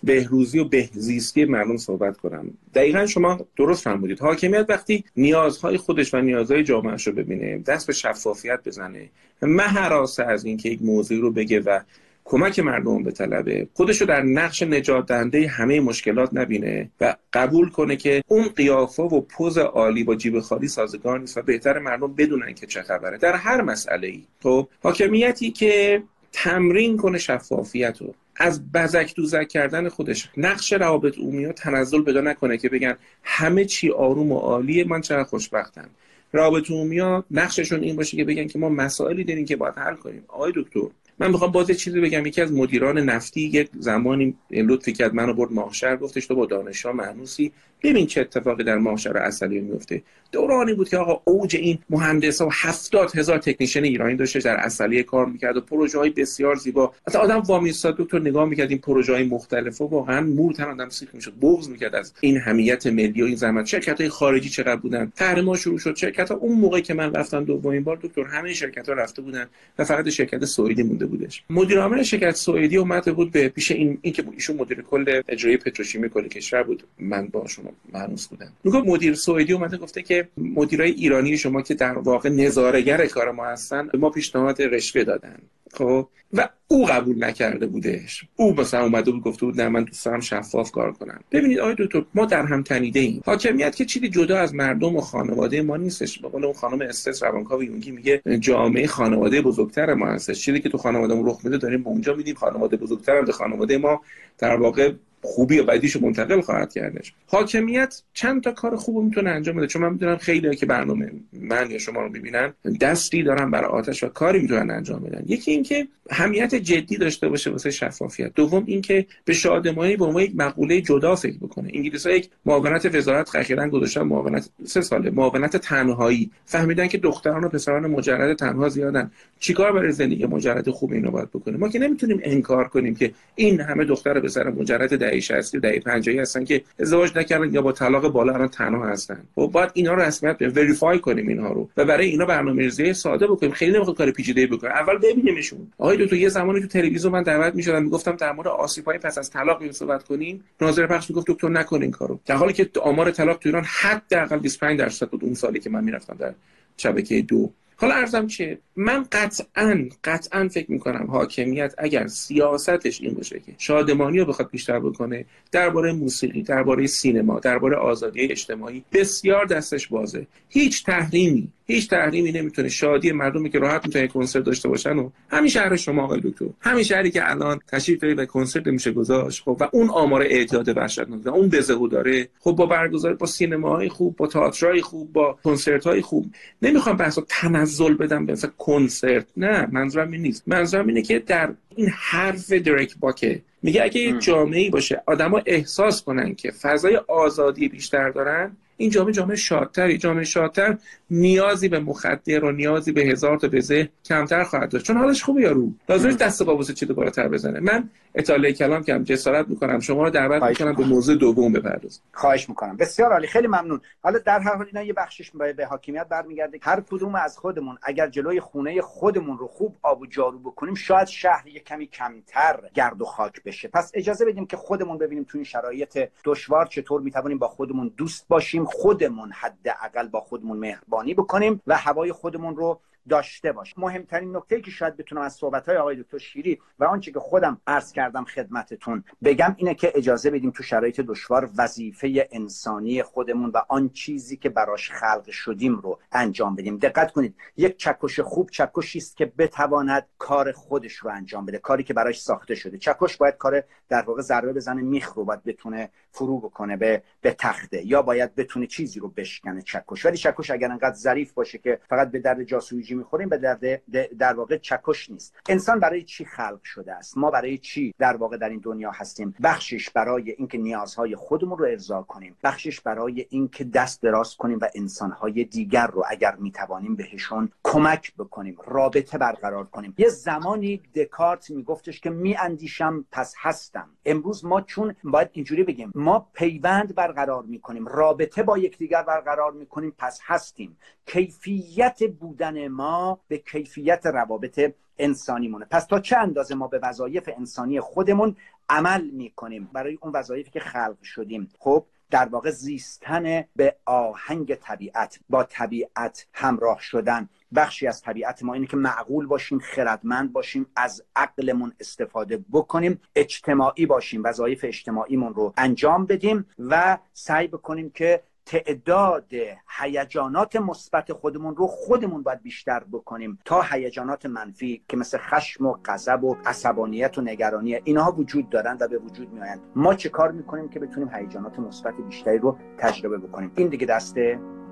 [0.03, 2.51] بهروزی و بهزیستی مردم صحبت کنم.
[2.75, 4.19] دقیقا شما درست فرمودید.
[4.19, 9.09] حاکمیت وقتی نیازهای خودش و نیازهای جامعهش رو ببینه دست به شفافیت بزنه
[9.41, 11.79] مهراسه از اینکه یک موضوعی رو بگه و
[12.25, 17.69] کمک مردم به طلبه خودش رو در نقش نجات دهنده همه مشکلات نبینه و قبول
[17.69, 22.13] کنه که اون قیافه و پوز عالی با جیب خالی سازگار نیست و بهتر مردم
[22.13, 23.17] بدونن که چه خبره.
[23.17, 28.13] در هر مسئله ای خب حاکمیتی که تمرین کنه شفافیت رو.
[28.39, 30.29] از بزک دوزک کردن خودش.
[30.37, 35.01] نقش روابط عمومی رو تنزل پیدا نکنه که بگن همه چی آروم و عالیه من
[35.01, 35.89] چقدر خوشبختم.
[36.33, 40.23] روابط عمومی نقششون این باشه که بگن که ما مسائلی داریم که باید حل کنیم.
[40.27, 40.79] آقای دکتر
[41.19, 42.25] من می‌خوام باز چیزی بگم.
[42.25, 45.95] یکی از مدیران نفتی یک زمانی لطفی کرد منو برد ماهشهر.
[45.97, 47.51] گفتش تو با دانشجو مهنوسی
[47.83, 50.01] ببین چه اتفاقی در ماهشهر اصلی میفته
[50.31, 55.03] دورانی بود که آقا اوج این مهندسا و هفتاد هزار تکنیشن ایرانی داشته در اصلی
[55.03, 56.93] کار می‌کرد و پروژه های بسیار زیبا.
[57.07, 60.89] مثلا آدم وامیستاد دکتر نگاه می‌کرد این پروژه های مختلف و واقعا مور تن آدم
[60.89, 63.65] سیخ می‌شد بغض می‌کرد از این همیت ملی و این زحمت.
[63.65, 65.95] شرکت های خارجی چقدر بودن؟ تحریم شروع شد.
[65.95, 69.47] شرکت ها اون موقع که من رفتم دومین بار دکتر همه شرکت ها رفته بودن
[69.79, 71.43] و فقط شرکت سعودی مونده بودش.
[71.49, 76.09] مدیر عامل شرکت سعودی اومده بود به پیش این اینکه ایشون مدیر کل اجرایی پتروشیمی
[76.09, 76.83] کل کشور بود.
[76.99, 78.51] من باشون مهنوس بودم.
[78.63, 83.45] میگه مدیر سعودی اومده گفته که مدیرای ایرانی شما که در واقع نظارهگر کار ما
[83.45, 85.35] هستن ما پیشنهاد رشوه دادن.
[85.73, 88.25] خب؟ و او قبول نکرده بودش.
[88.35, 91.19] او مثلا اومده بود گفته بود نه من دوست دارم شفاف کار کنم.
[91.31, 93.21] ببینید آقای دکتر ما در هم تنیده ایم.
[93.25, 96.19] حاکمیت که چیزی جدا از مردم و خانواده ما نیستش.
[96.19, 100.41] به قول اون خانم استس روانکاو یونگی میگه جامعه خانواده بزرگتر ما هستش.
[100.41, 102.35] چیزی که تو خانوادهمون رخ میده داریم به اونجا میدیم.
[102.35, 104.01] خانواده بزرگتر هم خانواده ما.
[104.37, 107.13] در واقع خوبی و بدیشو منتقل خواهد کردش.
[107.27, 109.67] حاکمیت چند تا کار خوب می‌تونه انجام بده.
[109.67, 114.03] چون من می‌دونم خیلی که برنامه من یا شما رو می‌بینن دستی دارن برای آتش
[114.03, 115.23] و کاری می‌تونن انجام بدن.
[115.27, 118.33] یکی اینکه همیت جدی داشته باشه واسه شفافیت.
[118.35, 121.71] دوم اینکه به شادمانی به عنوان یک مقوله جدا فکر بکنه.
[121.73, 126.31] انگلیس ها یک معاونت وزارت اخیرا گذاشتن معاونت سه ساله معاونت تنهایی.
[126.45, 129.11] فهمیدن که دختران و پسران مجرد تنها زیادن.
[129.39, 133.61] چیکار برای زندگی مجرد خوب اینو باید بکنیم ما که نمی‌تونیم انکار کنیم که این
[133.61, 137.61] همه دختر و پسر مجرد دهه 60 و دهه 50 هستن که ازدواج نکردن یا
[137.61, 139.23] با طلاق بالا الان تنها هستن.
[139.37, 143.27] و خب باید اینا رو رسمیت وریفای کنیم اینها رو و برای اینا برنامه‌ریزی ساده
[143.27, 143.51] بکنیم.
[143.51, 145.67] خیلی نمی‌خواد کار پیچیده بکنیم اول ببینیمشون.
[145.77, 149.29] آقای تو یه زمانی تو تلویزیون من دعوت می‌شدم می‌گفتم در مورد آسیب‌های پس از
[149.29, 150.43] طلاق صحبت کنیم.
[150.61, 152.19] ناظر پخش می‌گفت دکتر نکنین کارو.
[152.25, 155.83] در حالی که آمار طلاق تو ایران حداقل 25 درصد بود اون سالی که من
[155.83, 156.33] می‌رفتم در
[156.77, 157.51] شبکه دو.
[157.81, 164.19] حالا ارزم چه من قطعا قطعا فکر می‌کنم حاکمیت اگر سیاستش این باشه که شادمانی
[164.19, 170.27] رو بخواد بیشتر بکنه درباره موسیقی درباره سینما درباره آزادی اجتماعی بسیار دستش بازه.
[170.49, 172.69] هیچ تحریمی هیچ تحریمی نمی‌تونه.
[172.69, 176.45] شادی مردمی که راحت می‌تونه کنسرت داشته باشن و همین شهر شما آقای دکتر.
[176.61, 179.43] همین شهری که الان تشریف دارید و کنسرت میشه گذاشت.
[179.43, 182.29] خب و اون آمار اعتیاد وحشتناک و اون بزهو داره.
[182.39, 186.25] خب با برگزار با سینماهای خوب با تئاترای خوب با کنسرت های خوب.
[186.61, 189.25] نمی‌خوام بحث تنزل بدم به مثلا کنسرت.
[189.37, 190.43] نه منظورم این نیست.
[190.47, 193.41] منظورم اینه که در این حرف دریک باکه.
[193.61, 199.13] میگه اگه یه جامعه باشه آدما احساس کنن که فضای آزادی بیشتر دارن این جامعه
[199.13, 200.77] جامعه شادتری جامعه شادتر
[201.11, 204.85] نیازی به مخدر و نیازی به هزار تا بزه کمتر خواهد داشت.
[204.85, 205.71] چون حالش خوبه یارو.
[205.89, 207.59] لازمش دست با واسه چیز بالاتر بزنه.
[207.59, 209.79] من اطاله کلام کم جسارت می‌کنم.
[209.79, 212.77] شما رو دعوت می‌کنم به موضوع دوم بپرداز خواهش می‌کنم.
[212.77, 213.27] بسیار عالی.
[213.27, 213.81] خیلی ممنون.
[214.01, 216.59] حالا در هر حال اینا یه بخشش به حاکمیت برمیگرده.
[216.61, 221.07] هر کدوم از خودمون اگر جلوی خونه خودمون رو خوب آب و جارو بکنیم شاید
[221.07, 223.67] شهر یه کمی کمتر گرد و خاک بشه.
[223.67, 228.25] پس اجازه بدیم که خودمون ببینیم تو این شرایط دشوار چطور می‌توانیم با خودمون دوست
[228.27, 234.61] باشیم خودمون حداقل با خودمون مهربانی بکنیم و هوای خودمون رو داشته باش مهمترین نکته
[234.61, 238.25] که شاید بتونم از صحبت های آقای دکتر شیری و آنچه که خودم عرض کردم
[238.25, 244.37] خدمتتون بگم اینه که اجازه بدیم تو شرایط دشوار وظیفه انسانی خودمون و آن چیزی
[244.37, 246.77] که براش خلق شدیم رو انجام بدیم.
[246.77, 251.83] دقت کنید یک چکش خوب چکشی است که بتواند کار خودش رو انجام بده کاری
[251.83, 252.77] که براش ساخته شده.
[252.77, 257.31] چکش باید کار در واقع ضربه بزنه میخ رو باید بتونه فرو بکنه به به
[257.39, 257.85] تخته.
[257.85, 260.05] یا باید بتونه چیزی رو بشکنه چکش.
[260.05, 263.81] ولی چکش اگر انقدر ظریف باشه که فقط به درد جاسویجی می‌خوریم به درد
[264.17, 265.35] در واقع چکش نیست.
[265.49, 269.35] انسان برای چی خلق شده است؟ ما برای چی در واقع در این دنیا هستیم؟
[269.43, 272.37] بخشش برای اینکه نیازهای خودمون رو ارضا کنیم.
[272.43, 278.57] بخشش برای اینکه دست دراز کنیم و انسانهای دیگر رو اگر می‌توانیم بهشون کمک بکنیم
[278.67, 279.93] رابطه برقرار کنیم.
[279.97, 283.78] یه زمانی دکارت میگفتش که میاندیشم پس هستم.
[284.05, 289.93] امروز ما چون باید اینجوری بگیم ما پیوند برقرار می‌کنیم رابطه با یکدیگر برقرار می‌کنیم
[289.97, 290.77] پس هستیم.
[291.05, 297.29] کیفیت بودن ما به کیفیت روابط انسانی مونه پس تا چه اندازه ما به وظایف
[297.37, 298.35] انسانی خودمون
[298.69, 301.49] عمل می‌کنیم؟ برای اون وظایفی که خلق شدیم.
[301.59, 307.29] خب در واقع زیستن به آهنگ طبیعت با طبیعت همراه شدن.
[307.55, 313.85] بخشی از طبیعت ما اینه که معقول باشیم خردمند باشیم از عقلمون استفاده بکنیم اجتماعی
[313.85, 319.31] باشیم وظایف اجتماعیمون رو انجام بدیم و سعی بکنیم که تعداد
[319.79, 325.75] هیجانات مثبت خودمون رو خودمون باید بیشتر بکنیم تا هیجانات منفی که مثل خشم و
[325.85, 329.61] غضب و عصبانیت و نگرانی اینها وجود دارن و به وجود میآیند.
[329.75, 334.15] ما چه کار می‌کنیم که بتونیم هیجانات مثبت بیشتری رو تجربه بکنیم؟ این دیگه دست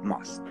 [0.04, 0.44] ماست.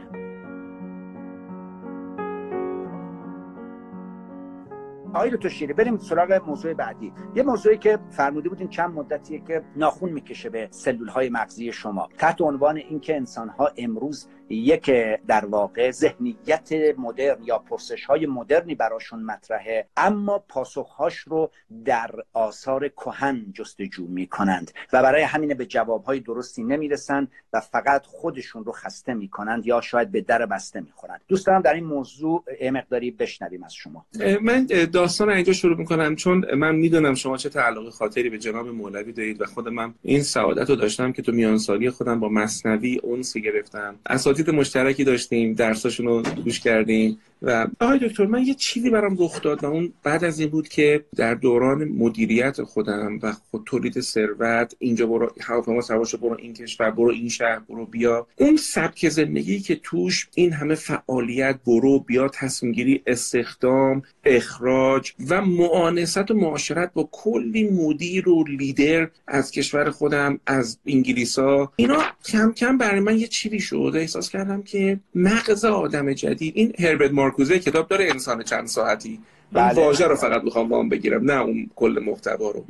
[5.16, 7.12] آقای تو شیری بریم سراغ موضوع بعدی.
[7.34, 12.08] یه موضوعی که فرموده بودین چند مدتیه که ناخون می‌کشه به سلول های مغزی شما.
[12.18, 14.90] تحت عنوان اینکه انسان ها امروز یک
[15.28, 21.51] در واقع ذهنیت مدرن یا پرسش های مدرنی براشون مطرحه اما پاسخهاش رو
[21.84, 28.64] در آثار کهن جستجو می‌کنند و برای همین به جوابهای درستی نمی‌رسن و فقط خودشون
[28.64, 31.20] رو خسته می‌کنند یا شاید به در بسته می‌خورند.
[31.28, 34.07] دوست دارم در این موضوع مقداری بشنویم از شما.
[34.42, 39.12] من داستان اینجا شروع می‌کنم چون من می‌دونم شما چه تعلق خاطری به جناب مولوی
[39.12, 43.42] دارید و خود من این سعادت رو داشتم که تو میانسالی خودم با مصنوی اونسی
[43.42, 43.97] گرفتم.
[44.37, 47.18] اساتید مشترکی داشتیم درساشون رو گوش کردیم.
[47.43, 50.68] و آقای دکتر من یه چیزی برام رخ داد و اون بعد از این بود
[50.68, 56.55] که در دوران مدیریت خودم و خود تولید ثروت اینجا برو هواپیما سوار برو این
[56.55, 58.26] کشور برو این شهر برو بیا.
[58.37, 65.43] اون سبک زندگی که توش این همه فعالیت برو بیا تصمیم گیری استخدام اخراج و
[65.43, 72.53] معانست و معاشرت با کلی مدیر و لیدر از کشور خودم از انگلیسا اینا کم
[72.53, 76.53] کم برای من یه چیزی شد احساس کردم که مغز آدم جدید.
[76.57, 79.20] این هربرت مارکوزه کتاب داره انسان چند ساعتی.
[79.53, 79.85] من بله.
[79.85, 82.64] واژه رو فقط می‌خوام وام بگیرم نه اون کل محتوا رو.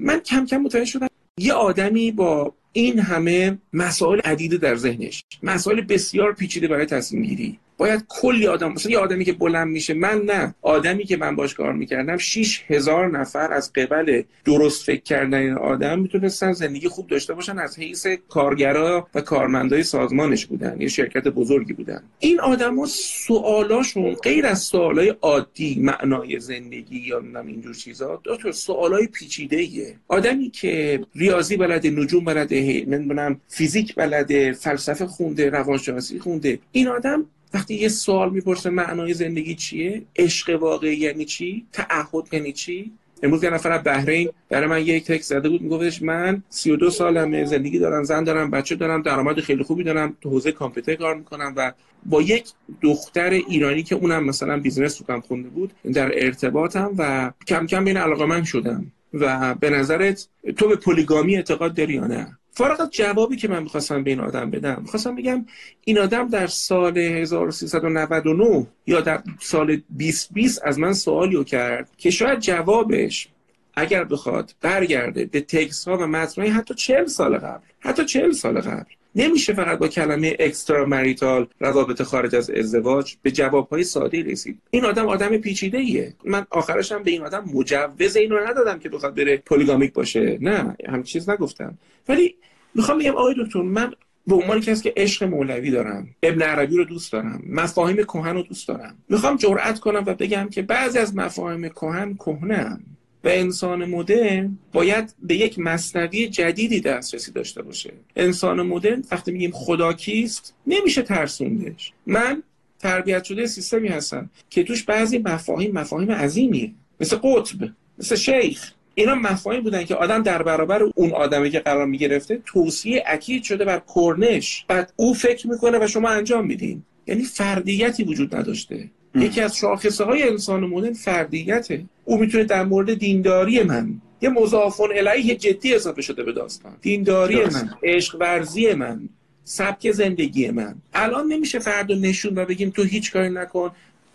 [0.00, 1.08] من کم کم متوجه شدم
[1.38, 5.24] یه آدمی با این همه مسائل عدیده در ذهنش.
[5.42, 9.94] مسائل بسیار پیچیده برای تصمیم گیری باید کلی آدم مثلا یه آدمی که بلند میشه
[9.94, 10.54] من نه.
[10.62, 15.52] آدمی که من باش کار می‌کردم 6 هزار نفر از قبل درست فکر کردن این
[15.52, 21.28] آدم می‌تونستن زندگی خوب داشته باشن از حیث کارگرا و کارمندای سازمانش بودن یه شرکت
[21.28, 22.02] بزرگی بودن.
[22.18, 29.06] این آدما سوالاشون غیر از سوالای عادی معنای زندگی یا اینجور چیزا دو تا سوالای
[29.06, 29.94] پیچیده ایه.
[30.08, 37.26] آدمی که ریاضی بلده نجوم بلده نمی‌دونم فیزیک بلده فلسفه خونده روانشناسی خونده این آدم
[37.54, 42.92] وقتی یه سوال می‌پرسه معنای زندگی چیه؟ عشق واقعی یعنی چی؟ تعهد یعنی چی؟
[43.22, 47.44] امروز یه نفر از بحرین برای من یک تکس زده بود میگفتش من 32 سالمه
[47.44, 51.52] زندگی دارم زن دارم بچه دارم درآمد خیلی خوبی دارم تو حوزه کامپیوتر کار می‌کنم
[51.56, 51.72] و
[52.06, 52.44] با یک
[52.82, 57.96] دختر ایرانی که اونم مثلا business رو خونده بود در ارتباطم و کم کم بهش
[57.96, 63.48] علاقه‌مند شدم و به نظرت تو به پلیگامی اعتقاد داری یا نه؟ فارغ جوابی که
[63.48, 65.46] من می‌خواستم به این آدم بدم می‌خواستم بگم
[65.84, 72.10] این آدم در سال 1399 یا در سال 2020 از من سوالی رو کرد که
[72.10, 73.28] شاید جوابش
[73.74, 78.60] اگر بخواد برگرده به تکس ها و متنهای حتی چهل سال قبل حتی چهل سال
[78.60, 78.90] قبل.
[79.14, 84.58] نمیشه فقط با کلمه اکسترا مریتال روابط خارج از ازدواج به جوابهای ساده رسید.
[84.70, 88.88] این آدم آدم پیچیده ایه من آخرش هم به این آدم مجوز اینو ندادم که
[88.88, 90.38] بخواد بره پلیگامیک باشه.
[90.40, 91.78] نه هم چیز نگفتم.
[92.08, 92.36] ولی
[92.74, 93.92] می‌خوام بگم آقای دکتر من
[94.26, 98.42] به عنوان کسی که عشق مولوی دارم ابن عربی رو دوست دارم مفاهیم کهن رو
[98.42, 102.78] دوست دارم می‌خوام جرأت کنم و بگم که بعضی از مفاهیم کهن کهنه
[103.24, 107.92] و انسان مدرن باید به یک مصنوی جدیدی دسترسی داشته باشه.
[108.16, 111.92] انسان مدرن وقتی میگیم خدا کیست نمیشه ترسوندش.
[112.06, 112.42] من
[112.78, 116.72] تربیت شده سیستمی هستن که توش بعضی مفاهیم مفاهیم عظیمیه.
[117.00, 118.72] مثل قطب مثل شیخ.
[118.94, 123.64] اینا مفاهیم بودن که آدم در برابر اون آدمی که قرار می‌گرفته توصیه اکید شده
[123.64, 126.82] بر کرنش بعد او فکر می‌کنه و شما انجام میدین.
[127.06, 128.90] یعنی فردیتی وجود نداشته.
[129.14, 131.84] یکی از شاخصه های انسان مدرن فردیته.
[132.04, 136.72] او می‌تونه در مورد دینداری من یه مضافون الیه جدی اضافه شده به داستان.
[136.80, 139.08] دینداری من عشق ورزی من
[139.44, 140.74] سبک زندگی من.
[140.94, 143.70] الان نمیشه فرد نشون و بگیم تو هیچ کاری نکن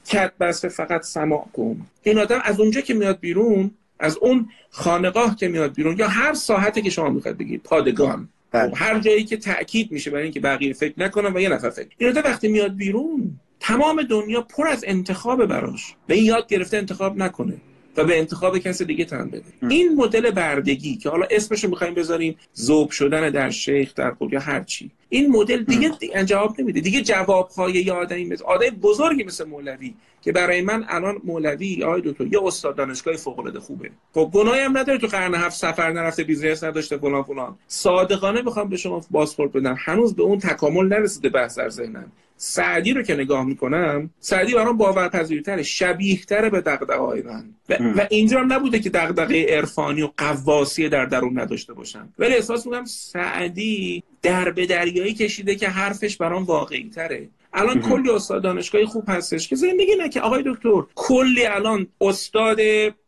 [0.08, 1.82] کت بسته فقط سماع کن.
[2.04, 6.34] این آدم از اونجا که میاد بیرون از اون خانقاه که میاد بیرون یا هر
[6.34, 8.30] ساحتی که شما می‌خواید بگید پادگان.
[8.52, 8.70] بله.
[8.70, 11.90] خب، هر جایی که تاکید میشه برای اینکه بقیه فکر نکنن و یه نفر فکر.
[11.98, 15.96] این وقتی میاد بیرون تمام دنیا پر از انتخاب براش.
[16.08, 17.54] به این یاد گرفته انتخاب نکنه
[17.98, 19.44] و به انتخاب کسی دیگه تن بده.
[19.70, 24.34] این مدل بردگی که حالا اسمش رو می‌خوایم بذاریم ذوب شدن در شیخ در قول
[24.34, 24.92] یا هر چی.
[25.10, 26.80] این مدل دیگه, دیگه جواب نمیده.
[26.80, 32.02] دیگه جوابهای یه آدمی مثل آدم بزرگی مثل مولوی که برای من الان مولوی آقای
[32.06, 33.90] دکتر یه استاد دانشگاه فوق العاده خوبه.
[34.14, 37.58] خب گناهی هم نداره تو قرن هفت سفر نرفته business نداشته فلان فلان.
[37.68, 39.76] صادقانه می‌خوام به شما بازخورد بدم.
[39.80, 42.12] هنوز به اون تکامل نرسیده بحث در ذهنم.
[42.38, 47.46] سعدی رو که نگاه می‌کنم سعدی برام باورپذیرتره شبیه تره به دغدغه های من.
[47.70, 52.10] و, و اینجا هم نبوده که دغدغه عرفانی و غواصی در درون نداشته باشم.
[52.20, 58.10] ولی احساس می‌کنم سعدی در به دریایی کشیده که حرفش برام واقعی تره الان کلی
[58.10, 62.60] استاد دانشگاهی خوب هستش که زندگی نه که آقای دکتر کلی الان استاد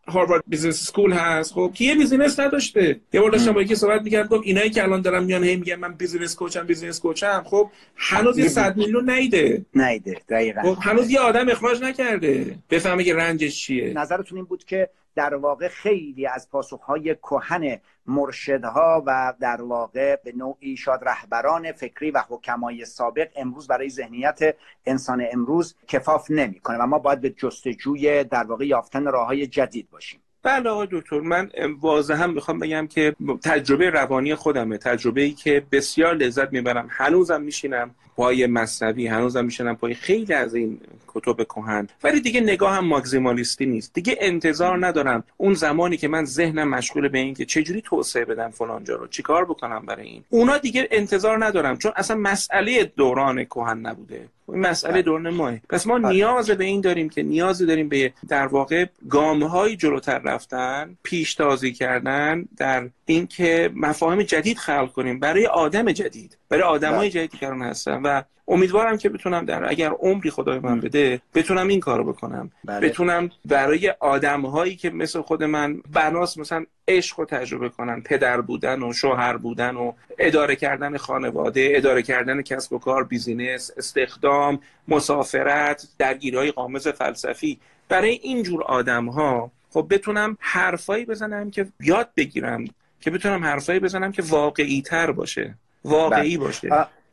[0.08, 3.00] Harvard Business School هست خب که یه business نداشته.
[3.14, 5.76] یه بار داشتم با یکی صحبت می‌کردم گفت اینایی که الان دارم میان هی میگن
[5.76, 9.66] من business coach م business coach م خب هنوز یه 100 میلیون نیده.
[9.76, 10.62] نیده دقیقاً.
[10.62, 12.56] خب هنوز یه آدم اخراج نکرده.
[12.70, 13.94] بفهمه که رنجش چیه.
[13.94, 20.32] نظرتون این بود که در واقع خیلی از پاسخهای کهن مرشدها و در واقع به
[20.32, 24.40] نوعی شاد رهبران فکری و حکمای سابق امروز برای ذهنیت
[24.86, 29.90] انسان امروز کفاف نمی‌کنه و ما باید به جستجوی در واقع یافتن راه های جدید
[29.90, 30.22] باشیم.
[30.48, 31.50] بله آقای دکتر من
[31.82, 34.78] واضحا می‌خوام بگم که تجربه روانی خودمه.
[34.78, 36.88] تجربه ای که بسیار لذت می‌برم.
[36.92, 41.88] هنوزم میشینم پای مصنوی هنوزم میشنم پای خیلی از این کتب کهن.
[42.04, 43.94] ولی دیگه نگاه هم ماکزیمالیستی نیست.
[43.94, 48.50] دیگه انتظار ندارم اون زمانی که من ذهنم مشغول به این که چجوری توسعه بدم
[48.50, 50.24] فلان جا رو چیکار بکنم برای این.
[50.30, 54.28] اونا دیگه انتظار ندارم چون اصلا مسئله دوران کهن نبوده.
[54.50, 55.02] این مسئله بله.
[55.02, 56.08] دوران ماه پس ما بله.
[56.08, 59.44] نیاز به این داریم که نیاز داریم به در واقع گام
[59.76, 66.64] جلوتر رفتن پیش تازی کردن در اینکه مفاهیم جدید خلق کنیم برای آدم جدید برای
[66.64, 67.10] آدمای بله.
[67.10, 71.80] جدیدی که هستن و امیدوارم که بتونم در اگر عمری خدای من بده بتونم این
[71.80, 72.90] کارو بکنم بله.
[72.90, 78.42] بتونم برای آدم هایی که مثل خود من بناس مثلا عشق رو تجربه کنن پدر
[78.42, 84.60] بودن و شوهر بودن و اداره کردن خانواده اداره کردن کسب و کار بیزینس استخدام
[84.88, 92.10] مسافرت درگیری های قامز فلسفی برای اینجور آدم ها خب بتونم حرفایی بزنم که یاد
[92.18, 92.66] بگیرم
[93.02, 95.58] که بتونم حرفایی بزنم که واقعی تر باشه.
[95.84, 96.46] واقعی بله.
[96.46, 96.70] باشه.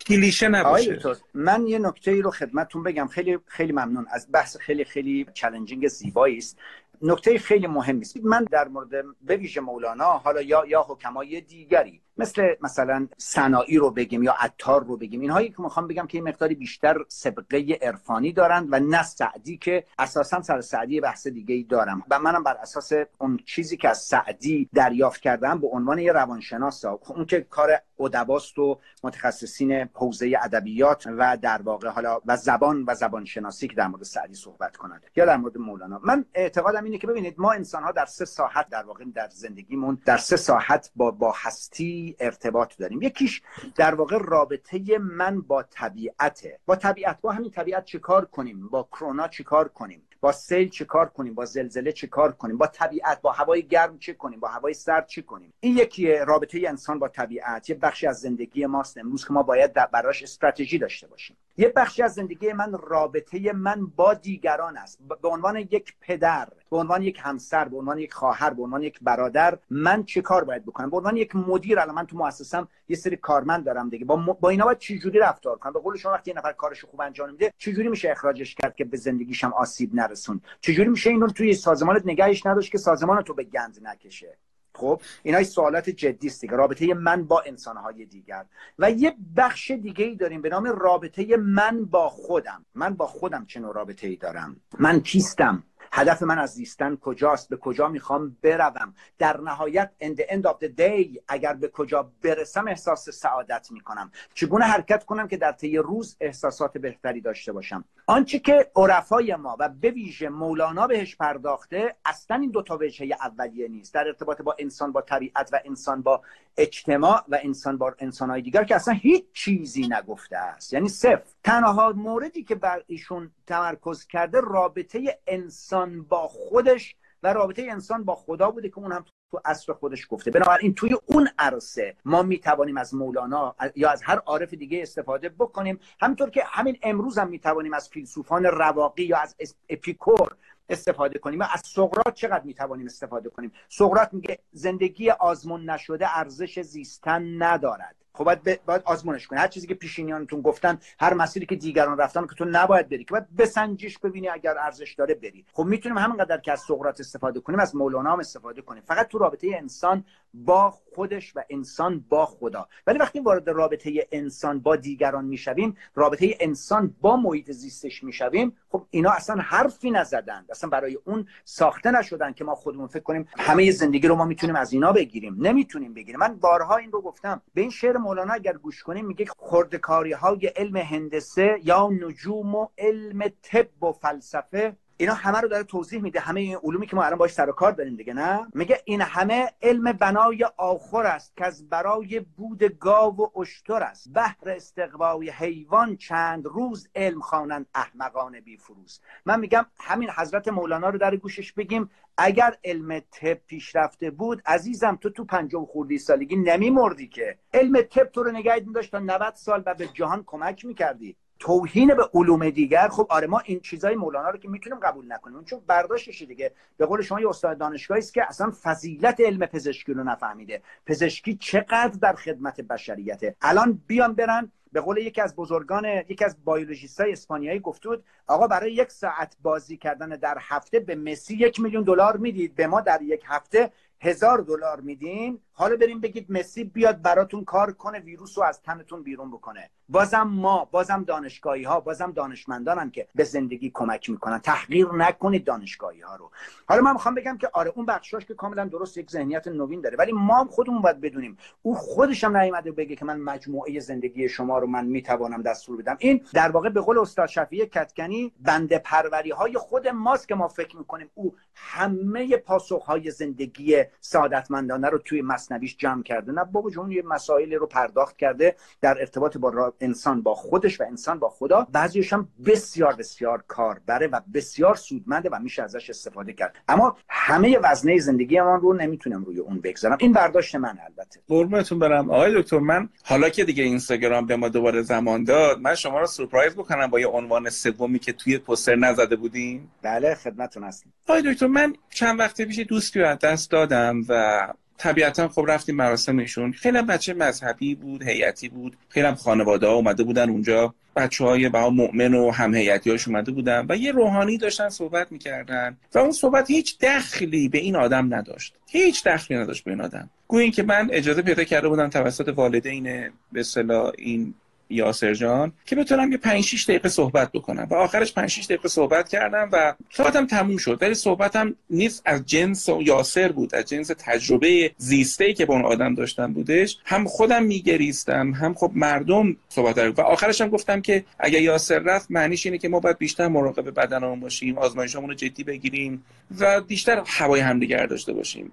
[0.06, 1.00] کلیشه نباشه.
[1.34, 3.06] من یه نکته ای رو خدمتتون بگم.
[3.06, 4.06] خیلی خیلی ممنون.
[4.10, 6.58] از بحث خیلی خیلی چالنجینگ زیبایی است.
[7.02, 8.16] نکته خیلی مهمی است.
[8.22, 8.90] من در مورد
[9.22, 14.84] به ویژه مولانا حالا یا یا حکمای دیگری مثل مثلا سنایی رو بگیم یا عطار
[14.84, 19.02] رو بگیم اینهایی که می‌خوام بگم که این مقداری بیشتر سبقه عرفانی دارند و نه
[19.02, 22.02] سعدی که اساسا سر سعدی بحث دیگه ای دارم.
[22.10, 26.86] و منم بر اساس اون چیزی که از سعدی دریافت کردم به عنوان یه روانشناس
[26.86, 32.84] خب اون که کار ادباست و متخصصین حوزه ادبیات و در واقع حالا و زبان
[32.86, 35.02] و زبان شناسی که در مورد سعدی صحبت کنند.
[35.16, 36.00] یا در مورد مولانا.
[36.04, 39.98] من اعتقادم اینه که ببینید ما انسان ها در سه ساحت در واقع در زندگیمون
[40.06, 43.02] در سه ساحت با با هستی ارتباط داریم.
[43.02, 43.42] یکیش
[43.74, 46.58] در واقع رابطه من با طبیعته.
[46.66, 51.08] با طبیعت با همین طبیعت چیکار کنیم؟ با کرونا چیکار کنیم؟ با سیل چه کار
[51.08, 54.74] کنیم؟ با زلزله چه کار کنیم؟ با طبیعت با هوای گرم چه کنیم؟ با هوای
[54.74, 57.70] سرد چه کنیم؟ این یکی رابطه انسان با طبیعت.
[57.70, 61.36] یه بخشی از زندگی ماست امروز که ما باید براش استراتژی داشته باشیم.
[61.56, 64.98] یه بخشی از زندگی من رابطه من با دیگران است.
[65.22, 68.98] به عنوان یک پدر به عنوان یک همسر به عنوان یک خواهر به عنوان یک
[69.02, 72.96] برادر من چه کار باید بکنم؟ به عنوان یک مدیر الان من تو مؤسسم یه
[72.96, 74.04] سری کارمند دارم دیگه.
[74.04, 74.26] با, م...
[74.40, 77.30] با اینا باید چجوری رفتار کنم؟ به قول شما وقتی یه نفر کارش خوب انجام
[77.30, 81.54] میده چجوری میشه اخراجش کرد که به زندگیش هم آسیب نرسون چجوری میشه اینو توی
[81.54, 84.36] سازمانت نگهش نداشت که سازمان تو به گند نکشه؟
[84.74, 86.56] خب اینا سوالات جدی است دیگه.
[86.56, 88.44] رابطه من با انسانهای دیگر.
[88.78, 92.64] و یه بخش دیگه ای داریم به نام رابطه من با خودم.
[92.74, 95.62] من با خودم چه نوع رابطه ای دارم؟ من کیستم؟
[95.92, 98.94] هدف من از زیستن کجاست به کجا می‌خوام بروم.
[99.18, 104.10] در نهایت the end of day اگر به کجا برسم احساس سعادت می‌کنم.
[104.34, 109.56] چگونه حرکت کنم که در طی روز احساسات بهتری داشته باشم؟ آنچه که عرفای ما
[109.60, 113.94] و به ویژه مولانا بهش پرداخته اصلا این دو تا وجهه اولیه نیست.
[113.94, 116.22] در ارتباط با انسان با طبیعت و انسان با
[116.56, 120.72] اجتماع و انسان با انسانهای دیگر که اصلا هیچ چیزی نگفته است.
[120.72, 121.33] یعنی صفر.
[121.44, 128.14] تنها موردی که بر ایشون تمرکز کرده رابطه انسان با خودش و رابطه انسان با
[128.14, 130.30] خدا بوده که اون هم تو اصل خودش گفته.
[130.30, 135.80] بنابراین توی اون عرصه ما می‌توانیم از مولانا یا از هر عارف دیگه استفاده بکنیم.
[136.00, 139.36] همینطور که همین امروز هم می‌توانیم از فیلسوفان رواقی یا از
[139.68, 140.36] اپیکور
[140.68, 146.60] استفاده کنیم و از سقرات چقدر می‌توانیم استفاده کنیم؟ سقرات میگه زندگی آزمون نشده ارزش
[146.60, 147.96] زیستن ندارد.
[148.14, 149.38] خب باید, باید آزمونش کنی.
[149.38, 153.10] هر چیزی که پیشینیانتون گفتن هر مسیری که دیگران رفتن که تو نباید بری که
[153.10, 155.46] باید بسنجیش ببینی اگر ارزش داره بری.
[155.52, 158.82] خب می‌تونیم همینقدر که از سقراط استفاده کنیم از مولانا هم استفاده کنیم.
[158.82, 160.04] فقط تو رابطه انسان
[160.34, 162.68] با خودش و انسان با خدا.
[162.86, 168.86] ولی وقتی وارد رابطه انسان با دیگران می‌شویم رابطه انسان با محیط زیستش می‌شویم خب
[168.90, 173.70] اینا اصلا حرفی نزدن اصلا برای اون ساخته نشدن که ما خودمون فکر کنیم همه
[173.70, 175.36] زندگی رو ما می‌تونیم از اینا بگیریم.
[175.46, 176.20] نمی‌تونیم بگیریم.
[176.20, 177.42] من بارها این رو گفتم.
[177.54, 182.68] به این شعر مولانا اگر گوش کنیم میگه خردکاری های علم هندسه یا نجوم و
[182.78, 186.20] علم طب و فلسفه اینا همه رو داره توضیح میده.
[186.20, 189.50] همه این علومی که ما الان باش سر کار داریم دیگه نه؟ میگه این همه
[189.62, 194.12] علم بنای آخر است که از برای بود گاو و اشتر است.
[194.12, 200.88] بهر استقوای حیوان چند روز علم خوانند احمقان بی فروز من میگم همین حضرت مولانا
[200.88, 201.90] رو در گوشش بگیم.
[202.18, 207.38] اگر علم طب پیشرفته بود عزیزم تو تو پنجم خوردی سالگی نمیمردی که.
[207.54, 211.16] علم طب تو رو نگه میداشت تا 90 سال و به جهان کمک می‌کردی.
[211.38, 215.44] توهین به علوم دیگر خب آره ما این چیزای مولانا رو که می‌تونیم قبول نکنیم.
[215.44, 219.92] چون برداشتش دیگه؟ به قول شما یه استاد دانشگاهی است که اصلا فضیلت علم پزشکی
[219.92, 220.62] رو نفهمیده.
[220.86, 226.36] پزشکی چقدر در خدمت بشریته؟ الان بیان برن به قول یکی از بزرگان یکی از
[226.44, 231.36] بیولوژیست های اسپانیایی گفت بود آقا برای یک ساعت بازی کردن در هفته به مسی
[231.36, 235.40] یک میلیون دلار می‌دید به ما در یک هفته هزار دلار میدین.
[235.52, 239.70] حالا بریم بگید مسی بیاد براتون کار کنه ویروس رو از تنتون بیرون بکنه.
[239.88, 244.38] بازم ما بازم دانشگاهی ها بازم دانشمندانم که به زندگی کمک می‌کنن.
[244.38, 246.30] تحقیر نکنید دانشگاهی ها رو.
[246.66, 249.96] حالا من می‌خوام بگم که آره اون بخشاش که کاملا درست یک ذهنیت نوین داره.
[249.96, 251.36] ولی ما خودمون باید بدونیم.
[251.62, 255.96] او خودش هم نیومده بگه که من مجموعه زندگی شما رو من می‌توانم دستور بدم.
[255.98, 260.48] این در واقع به قول استاد شفیع کتکنی بنده پروری های خود ماست که ما
[260.48, 266.32] فکر می‌کنیم او همه پاسخ های زندگی سعادتمندانه رو توی مصنویش جمع کرده.
[266.32, 269.50] نه بابا جون یه مسائلی رو پرداخت کرده در ارتباط با
[269.84, 271.66] انسان با خودش و انسان با خدا.
[271.72, 276.56] بعضیش هم بسیار بسیار کار بره و بسیار سودمنده و میشه ازش استفاده کرد.
[276.68, 279.96] اما همه وزنه زندگی ما رو نمی‌تونم روی اون بگذارم.
[280.00, 281.20] این برداشت من البته.
[281.28, 282.10] قربونتون برم.
[282.10, 286.06] آقای دکتر من حالا که دیگه اینستاگرام به ما دوباره زمان داد من شما رو
[286.06, 290.92] سورپرایز بکنم با یه عنوان سومی که توی پوستر نزده بودیم بله خدمتتون هستم.
[291.08, 296.52] آقای دکتر من چند وقت پیش دوستی رو دست دادم و طبیعتا خب رفتیم مراسمشون
[296.52, 298.76] خیلی بچه مذهبی بود هیئتی بود.
[298.88, 300.74] خیلی هم خانواده ها اومده بودن اونجا.
[300.96, 305.76] بچه های با مؤمن و هم هاش اومده بودن و یه روحانی داشتن صحبت می‌کردن
[305.94, 308.54] و اون صحبت هیچ دخلی به این آدم نداشت.
[308.68, 310.10] هیچ دخلی نداشت به این آدم.
[310.28, 312.84] گویا که من اجازه پیدا کرده بودم توسط والدین
[313.32, 314.34] به اصطلاح این
[314.70, 317.66] یاسر جان که بتونم یه 5 6 دقیقه صحبت بکنم.
[317.70, 320.78] و آخرش 5 6 دقیقه صحبت کردم و صحبتم تموم شد.
[320.80, 325.94] ولی صحبتم نیست از جنس یاسر بود از جنس تجربه زیسته که با اون آدم
[325.94, 326.78] داشتم بودش.
[326.84, 332.10] هم خودم میگریستم هم خب مردم صحبت و آخرش هم گفتم که اگه یاسر رفت
[332.10, 336.04] معنیش اینه که ما باید بیشتر مراقب بدنمون باشیم آزمایشامون رو جدی بگیریم
[336.38, 338.50] و بیشتر هوای همدیگر داشته باشیم.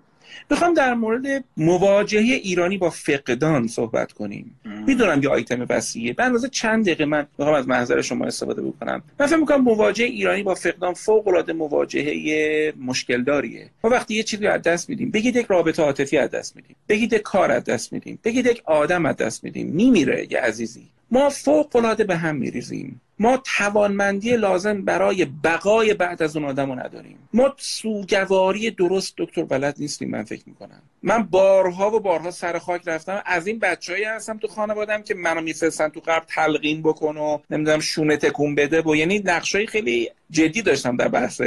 [0.49, 4.59] بخوام در مورد مواجهه ایرانی با فقدان صحبت کنیم.
[4.87, 6.13] می‌دونم یه آیتم وسیعه.
[6.13, 9.03] به اندازه چند دقیقه من می‌خوام از محضر شما استفاده بکنم.
[9.19, 14.23] من فکر می‌کنم مواجهه ایرانی با فقدان فوق العاده مواجهه مشکل داریه ما وقتی یه
[14.23, 16.75] چیزی از دست میدیم بگید یک رابطه عاطفی از دست میدیم.
[16.89, 18.19] بگید یک کار از دست میدیم.
[18.23, 19.67] بگید یک آدم از دست میدیم.
[19.67, 20.87] میمیره یه عزیزی.
[21.11, 23.01] ما فوق العاده به هم میریزیم.
[23.21, 27.29] ما توانمندی لازم برای بقای بعد از اون آدم رو نداریم.
[27.33, 30.81] ما سوگواری درست دکتر بلد نیستیم من فکر می‌کنم.
[31.03, 33.21] من بارها و بارها سر خاک رفتم.
[33.25, 37.79] از این بچههایی هستم تو خانوادم که منو میفرستن تو قبل تلقین بکن و نمی‌دونم
[37.79, 38.81] شونه تکون بده.
[38.81, 41.41] و یعنی نقشای خیلی جدی داشتم در بحث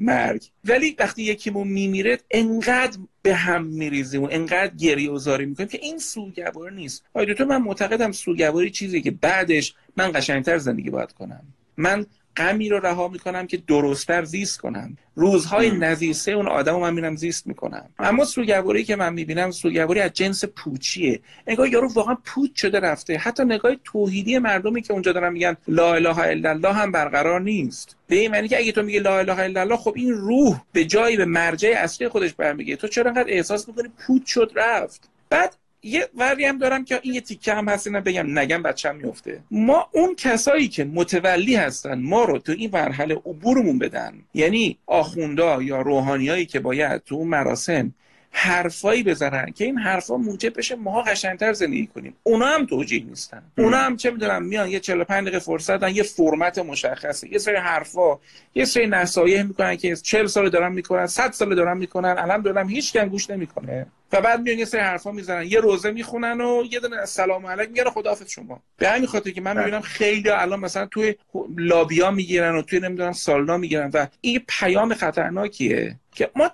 [0.00, 0.44] مرگ.
[0.64, 5.78] ولی وقتی یکیمون میمیره انقدر به هم میریزیم و انقدر گریه و زاری می‌کنیم که
[5.82, 7.04] این سوگواری نیست.
[7.14, 11.42] آیا تو من معتقدم سوگواری چیزی که بعدش من قشنگتر زندگی باید کنم.
[11.76, 12.06] من
[12.36, 14.96] غمی رو رها می‌کنم که درستتر زیست کنم.
[15.14, 17.88] روزهای نزیسته اون آدم رو من میرم زیست می‌کنم.
[17.98, 21.20] اما سوگواری که من می‌بینم سوگواری از جنس پوچیه.
[21.46, 23.18] انگار یارو واقعا پوچ شده رفته.
[23.18, 27.96] حتی نگاه توحیدی مردمی که اونجا دارن میگن لا اله الا الله هم برقرار نیست.
[28.06, 30.84] به این معنی که اگه تو میگی لا اله الا الله خب این روح به
[30.84, 35.56] جایی به مرجع اصلی خودش برمیگه تو چرا انقدر احساس می‌کنی پوچ شد رفت؟ بعد
[35.82, 39.40] یه وری هم دارم که این یه تیکه هم هست اینا بگم نگم بچم میفته
[39.50, 44.14] ما اون کسایی که متولی هستن ما رو تو این مرحله عبورمون بدن.
[44.34, 47.94] یعنی آخوندا یا روحانیایی که باید تو اون مراسم
[48.32, 52.14] حرفایی بزنن که این حرفا موجب بشه ماها قشنگتر زندگی کنیم.
[52.22, 53.42] اونا هم توجیه نیستن.
[53.58, 57.32] اونا هم چه می‌دونم میان یه 45 دقیقه فرصت دارن یه فرمت مشخصه.
[57.32, 58.18] یه سری حرفا
[58.54, 62.92] یه سری نصایح می‌کنن که 40 سال دارن می‌کنن 100 سال دارن می‌کنن الان هیچ
[62.92, 63.86] کم گوش نمی‌کنه.
[64.12, 65.46] و بعد میان یه سری حرفا می‌زنن.
[65.46, 68.62] یه روزه می‌خونن و یه دونه سلام علیک میگن خداحافظ شما.
[68.76, 69.64] به همین خاطر که من بله.
[69.64, 71.14] می‌بینم خیلی الان مثلا توی
[71.56, 75.96] لابیا می‌گیرن و توی نمی‌دونم سالنا می‌گیرن و این پیام خطرناکیه.
[76.20, 76.50] که ما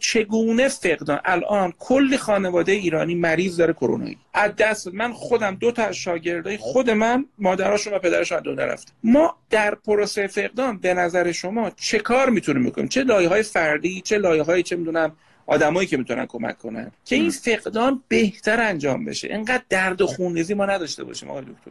[0.00, 5.82] چگونه فقدان الان کل خانواده ایرانی مریض داره کرونایی از دست من خودم دو تا
[5.82, 10.94] از شاگردای خود من مادراشون و پدرشون از دنیا رفت ما در پروسه فقدان به
[10.94, 15.12] نظر شما چه کار می‌تونیم بکنیم؟ چه لایه های فردی چه لایه های چه می‌دونم
[15.46, 19.28] آدمایی که می‌تونن کمک کنن؟ که این فقدان بهتر انجام بشه.
[19.28, 21.70] اینقدر درد و خونریزی ما نداشته باشیم آقای دکتر.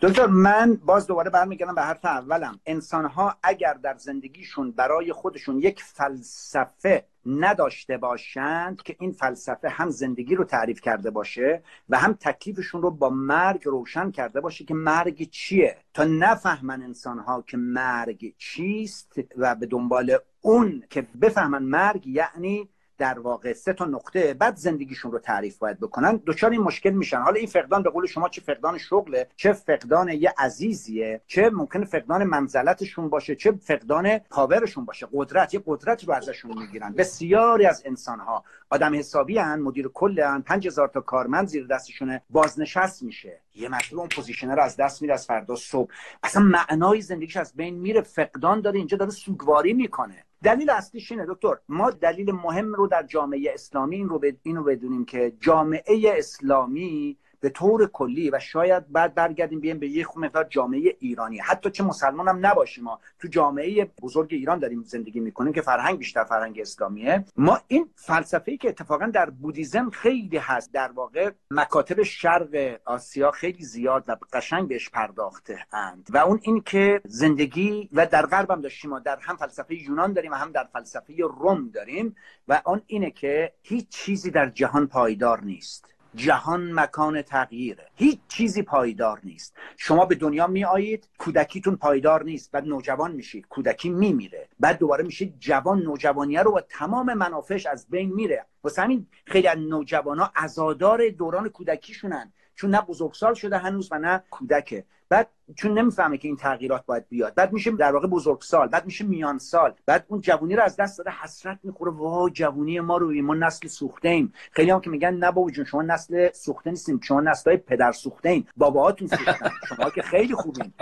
[0.00, 2.60] دکتر من باز دوباره برمیگردم به حرف اولم.
[2.66, 9.90] انسان ها اگر در زندگیشون برای خودشون یک فلسفه نداشته باشند که این فلسفه هم
[9.90, 14.74] زندگی رو تعریف کرده باشه و هم تکلیفشون رو با مرگ روشن کرده باشه که
[14.74, 21.62] مرگ چیه؟ تا نفهمن انسان ها که مرگ چیست و به دنبال اون که بفهمن
[21.62, 22.68] مرگ یعنی
[22.98, 27.20] در واقع سه تا نقطه بعد زندگیشون رو تعریف باید بکنن دچار این مشکل میشن.
[27.20, 31.84] حالا این فقدان به قول شما چه فقدان شغله چه فقدان یه عزیزیه چه ممکن
[31.84, 35.08] فقدان منزلتشون باشه چه فقدان پاورشون باشه.
[35.12, 36.92] قدرت یه قدرت رو ازشون می‌گیرن.
[36.92, 42.22] بسیاری از انسان ها آدم حسابی هن مدیر کل هن 5000 تا کارمند زیر دستشونه
[42.30, 43.40] بازنشست میشه.
[43.54, 45.90] یه مرتبه اون position رو از دست میره از فردا صبح.
[46.22, 48.00] اصلا معنای زندگیش از بین میره.
[48.00, 50.24] فقدان داره اینجا داره سوگواری می‌کنه.
[50.44, 51.56] دلیل اصلیش اینه دکتر.
[51.68, 57.18] ما دلیل مهم رو در جامعه اسلامی این رو, این رو بدونیم که جامعه اسلامی
[57.44, 61.38] به طور کلی و شاید بعد برگردیم بیایم به یک مقدار جامعه ایرانی.
[61.38, 63.00] حتی چه مسلمان هم نباشیم ما.
[63.18, 67.24] تو جامعه بزرگ ایران داریم زندگی می‌کنیم که فرهنگ بیشتر فرهنگ اسلامیه.
[67.36, 73.30] ما این فلسفه ای که اتفاقا در بودیسم خیلی هست در واقع مکاتب شرق آسیا
[73.30, 76.08] خیلی زیاد و قشنگ بهش پرداخته اند.
[76.12, 80.12] و اون این که زندگی و در غرب هم داشتیم ما در هم فلسفه یونان
[80.12, 82.16] داریم و هم در فلسفه روم داریم.
[82.48, 85.93] و اون اینه که هیچ چیزی در جهان پایدار نیست.
[86.14, 87.86] جهان مکان تغییره.
[87.94, 89.56] هیچ چیزی پایدار نیست.
[89.76, 92.50] شما به دنیا می آیید کودکیتون پایدار نیست.
[92.52, 94.48] بعد نوجوان میشید کودکی میمیره.
[94.60, 98.46] بعد دوباره میشید جوان نوجوانیه رو و تمام منافعش از بین میره.
[98.64, 102.32] واسه همین خیلی از نوجوان ها ازادار دوران کودکیشونن.
[102.54, 104.84] چون نه بزرگسال شده هنوز و نه کودکه.
[105.08, 109.04] بعد چون نمی‌فهمه که این تغییرات باید بیاد بعد میشه در واقع بزرگسال بعد میشه
[109.04, 111.92] میان سال بعد اون جوونی رو از دست داده حسرت می‌خوره.
[111.92, 115.82] وا جوونی ما رو ما نسل سوخته ایم خیلی هم که میگن نه بابا شما
[115.82, 120.72] نسل سوخته نیستیم شما نسل پدر سوخته ایم باباهاتون سوختن شما که خیلی خوبین.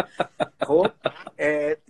[0.60, 0.86] خب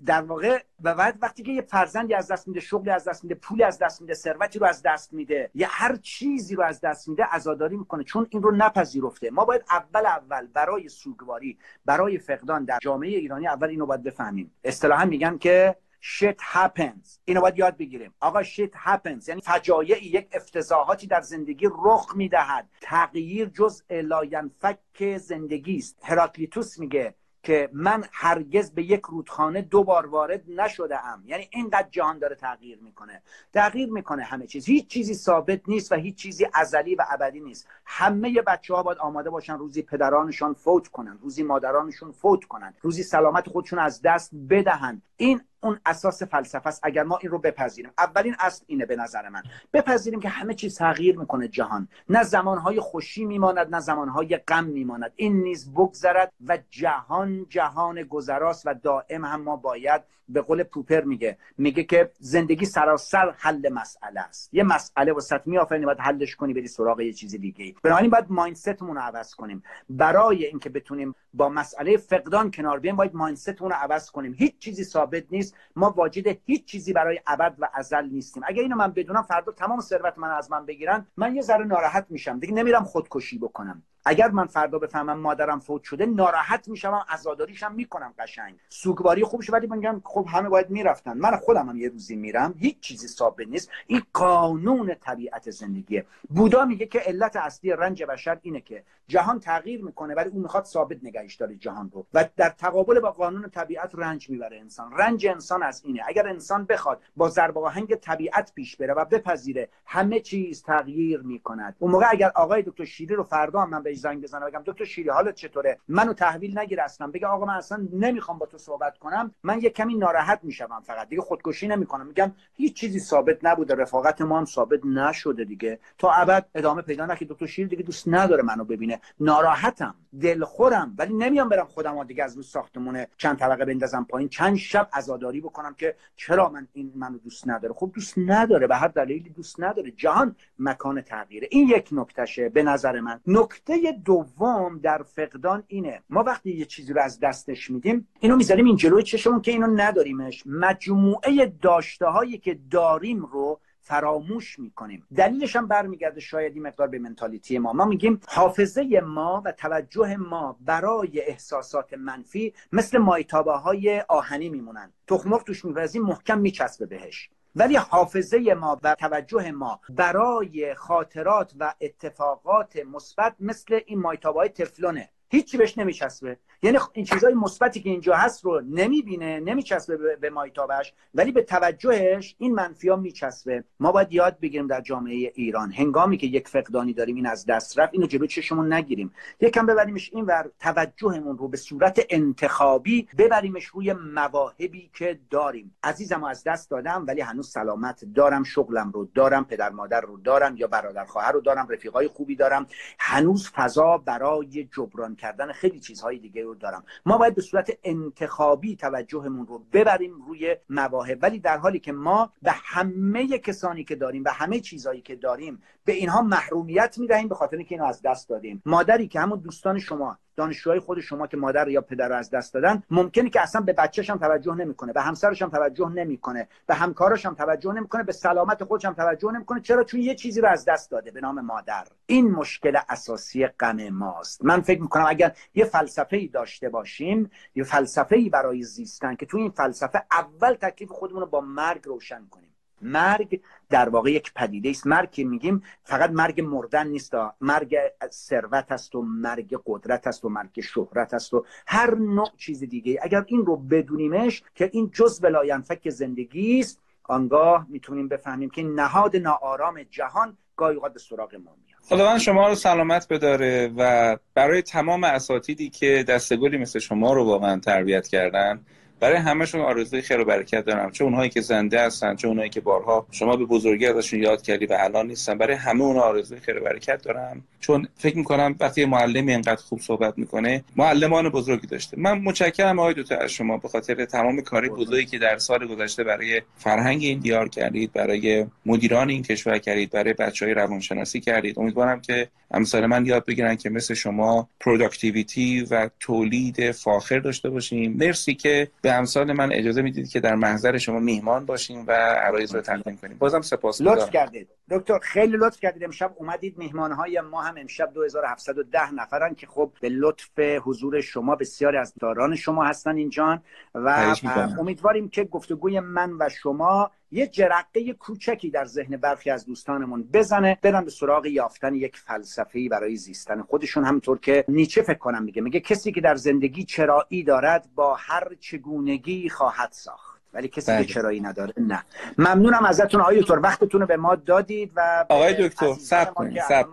[0.07, 3.35] در واقع و بعد وقتی که یه فرزندی از دست میده شغلی از دست میده
[3.35, 7.09] پولی از دست میده ثروتی رو از دست میده یا هر چیزی رو از دست
[7.09, 8.05] میده عزاداری می‌کنه.
[8.05, 9.31] چون این رو نپذیرفته.
[9.31, 14.55] ما باید اول اول برای سوگواری برای فقدان در جامعه ایرانی اول اینو باید بفهمیم.
[14.65, 15.77] اصطلاحا میگن که
[16.19, 17.19] shit happens.
[17.25, 18.15] اینو باید یاد بگیریم.
[18.21, 22.69] آقا shit happens یعنی فجایعی یک افتضاحاتی در زندگی رخ می‌دهد.
[22.81, 25.99] تغییر جز لاینفک زندگی است.
[26.03, 31.89] هراکلیتوس میگه که من هرگز به یک رودخانه دو بار وارد نشده ام یعنی اینقدر
[31.91, 33.23] جهان داره تغییر می‌کنه.
[33.53, 34.67] تغییر می‌کنه همه چیز.
[34.67, 37.69] هیچ چیزی ثابت نیست و هیچ چیزی ازلی و ابدی نیست.
[37.85, 43.03] همه بچه ها باید آماده باشن روزی پدرانشان فوت کنن روزی مادرانشون فوت کنن روزی
[43.03, 46.81] سلامت خودشون از دست بدهند این اون اساس فلسفه است.
[46.83, 49.43] اگر ما این رو بپذیریم اولین اصل اینه به نظر من.
[49.73, 51.89] بپذیریم که همه چیز تغییر می‌کنه جهان.
[52.09, 55.13] نه زمانهای خوشی میماند نه زمانهای غم میماند.
[55.17, 60.03] این نیز بگذرد و جهان جهان گذراست و دائم هم ما باید
[60.33, 64.55] به قول پوپر میگه میگه که زندگی سراسر حل مسئله است.
[64.55, 68.97] یه مسئله وسط میآفرینی باید حلش کنی بری سراغ یه چیز دیگه بنابراین باید مایندستمون
[68.97, 69.63] رو عوض کنیم.
[69.91, 74.35] برای اینکه بتونیم با مسئله فقدان کنار بیایم باید مایندستمون رو عوض کنیم.
[74.39, 75.57] هیچ چیزی ثابت نیست.
[75.77, 78.43] ما واجد هیچ چیزی برای ابد و ازل نیستیم.
[78.47, 82.07] اگه اینو من بدونم فردا تمام ثروت من از من بگیرن من یه ذره ناراحت
[82.11, 82.39] میشم.
[82.39, 83.83] دیگه نمیرم خودکشی بکنم.
[84.05, 88.55] اگر من فردا بفهمم مادرم فوت شده ناراحت میشم عزاداریشم می‌کنم قشنگ.
[88.69, 91.19] سوگواری خوبش ولی میگم خب همه باید می‌رفتن.
[91.19, 93.71] من خودم هم یه روزی میرم هیچ چیزی ثابت نیست.
[93.87, 96.07] این قانون طبیعت زندگیه.
[96.31, 100.65] بودا میگه که علت اصلی رنج بشر اینه که جهان تغییر می‌کنه ولی اون می‌خواد
[100.65, 102.07] ثابت نگهش داره جهان رو.
[102.15, 104.93] و در تقابل با قانون طبیعت رنج می‌بره انسان.
[104.93, 106.03] رنج انسان از اینه.
[106.07, 111.77] اگر انسان بخواد با ضرب آهنگ طبیعت پیش بره و بپذیره همه چیز تغییر می‌کند.
[111.79, 115.09] اون موقع اگر آقای دکتر شیری رو فردا من بهش زنگ بزنم بگم دکتر شیری
[115.09, 117.07] حالت چطوره؟ منو تحویل نگیر اصلا.
[117.07, 119.35] بگه آقا من اصلا نمی‌خوام با تو صحبت کنم.
[119.43, 121.09] من یه کمی ناراحت میشم فقط.
[121.09, 122.07] دیگه خودکشی نمی‌کنم.
[122.07, 123.75] میگم هیچ چیزی ثابت نبوده.
[123.75, 125.79] رفاقت ما هم ثابت نشده دیگه.
[125.99, 129.01] تا ابد ادامه پیدا نکنه دکتر شیری دیگه دوست نداره منو ببینه.
[129.21, 129.95] ناراحتم.
[130.21, 130.95] دلخورم.
[130.99, 134.29] ولی نمیام برم خودم دیگه از رو ساختمون چند طبقه بندازم پایین.
[134.29, 137.75] چند شب عزاداری بکنم که چرا من این منو دوست نداره.
[137.75, 138.67] خب دوست نداره.
[138.67, 139.91] به هر دلیلی دوست نداره.
[139.91, 141.49] جهان مکان تغییره.
[141.51, 143.21] این یک نکتهشه به نظر من.
[143.27, 146.03] نکته دوم در فقدان اینه.
[146.11, 149.67] ما وقتی یه چیزی رو از دستش میدیم اینو می‌ذاریم این جلوی چشمون که اینو
[149.67, 150.43] نداریمش.
[150.47, 155.07] مجموعه داشته هایی که داریم رو فراموش می‌کنیم.
[155.17, 157.73] دلیلش هم برمیگرده شاید این مقدار به منتالیتی ما.
[157.73, 164.93] ما میگیم حافظه ما و توجه ما برای احساسات منفی مثل مایتابه های آهنی میمونن.
[165.07, 167.31] تخمق توش میورزیم محکم میچسبه بهش.
[167.57, 174.49] ولی حافظه ما و توجه ما برای خاطرات و اتفاقات مثبت مثل این مایتابه های
[174.49, 175.09] تفلونه.
[175.33, 176.37] هیچی بهش نمیچسبه.
[176.63, 182.35] یعنی این چیزهای مثبتی که اینجا هست رو نمی‌بینه نمیچسبه به مایتابش ولی به توجهش
[182.39, 183.65] این منفی ها میچسبه.
[183.81, 187.79] ما باید یاد بگیریم در جامعه ایران هنگامی که یک فقدانی داریم این از دست
[187.79, 189.13] رفت اینو جلو چشمون نگیریم.
[189.41, 195.77] یکم ببریمش این ور توجهمون رو به صورت انتخابی ببریمش روی مواهبی که داریم.
[195.83, 200.57] عزیزم از دست دادم ولی هنوز سلامت دارم شغلم رو دارم پدر مادر رو دارم
[200.57, 202.67] یا برادر خواهر رو دارم رفیقای خوبی دارم.
[202.99, 206.85] هنوز فضا برای جبران کردن خیلی چیزهای دیگه دارم.
[207.07, 211.19] ما باید به صورت انتخابی توجهمون رو ببریم روی مواهب.
[211.23, 215.63] ولی در حالی که ما به همه کسانی که داریم و همه چیزهایی که داریم
[215.85, 218.63] به اینها محرومیت می‌دهیم به خاطر اینکه اینو از دست دادیم.
[218.67, 222.55] مادری که همون دوستان شما دانشجوهای خود شما که مادر یا پدر رو از دست
[222.55, 226.75] دادن ممکنه که اصلا به بچهش هم توجه نمی‌کنه به همسرش هم توجه نمی‌کنه به
[226.75, 229.61] همکارش هم توجه نمی‌کنه به سلامت خودش هم توجه نمی‌کنه.
[229.61, 231.85] چرا؟ چون یه چیزی رو از دست داده به نام مادر.
[232.07, 234.45] این مشکل اساسی غم ماست.
[234.45, 239.27] من فکر می‌کنم اگر یه فلسفه ای داشته باشیم یه فلسفه ای برای زیستن که
[239.27, 242.52] تو این فلسفه اول تکلیف خودمون رو با مرگ روشن کنیم.
[242.83, 244.87] مرگ در واقع یک پدیده است.
[244.87, 247.15] مرگ که میگیم فقط مرگ مردن نیست.
[247.41, 247.77] مرگ
[248.11, 252.99] ثروت است و مرگ قدرت است و مرگ شهرت است و هر نوع چیز دیگه.
[253.03, 259.17] اگر این رو بدونیمش که این جز ولاینفک زندگی است آنگاه می‌تونیم بفهمیم که نهاد
[259.17, 261.81] ناآرام جهان گاهی به سراغ ما میاد.
[261.83, 267.61] خداوند شما رو سلامت بداره و برای تمام اساتیدی که دستگلی مثل شما رو واقعا
[267.61, 268.61] تربیت کردن
[269.03, 270.91] برای همشون آرزوی خیر و برکت دارم.
[270.91, 274.67] چه اونهایی که زنده هستن چه اونهایی که بارها شما به بزرگی ازشون یاد کردی
[274.67, 277.45] و الان نیستن برای همه اون آرزوی خیر و برکت دارم.
[277.61, 281.97] چون فکر می‌کنم وقتی معلمی اینقدر خوب صحبت می‌کنه معلمان بزرگی داشته.
[282.01, 283.57] من متشکرم آقای دوتا از شما.
[283.57, 288.47] به خاطر تمام کاری بزرگی که در سال گذشته برای فرهنگ این دیار کردید برای
[288.67, 291.59] مدیران این کشور کردید برای بچه های روانشناسی کردید.
[291.59, 297.97] امیدوارم که امثال من یاد بگیرن که مثل شما productivity و تولید فاخر داشته باشیم.
[297.99, 302.55] مرسی که به امثال من اجازه می‌دید که در محضر شما میهمان باشیم و عرایض
[302.55, 303.19] رو تقدیم کنیم.
[303.19, 304.49] بازم سپاس لطف کردید.
[304.71, 305.85] دکتر خیلی لطف کردید.
[305.85, 311.77] امشب اومدید های ما هم امشب 2710 نفرن که خب به لطف حضور شما بسیاری
[311.77, 313.43] از داران شما هستن اینجان
[313.75, 314.15] و
[314.59, 320.59] امیدواریم که گفتگوی من و شما یه جرقه کوچکی در ذهن برخی از دوستانمون بزنه
[320.63, 323.85] برن به سراغ یافتن یک فلسفه برای زیستن خودشون.
[323.85, 328.29] همطور که نیچه فکر کنم میگه میگه کسی که در زندگی چرایی دارد با هر
[328.41, 330.23] چگونگی خواهد ساخت.
[330.35, 330.85] ولی کسی بله.
[330.85, 331.85] که چرایی نداره نه.
[332.19, 333.39] ممنونم ازتون آقای دکتر.
[333.39, 336.69] وقتتون رو به ما دادید و آقای دکتر صبر کنید صبر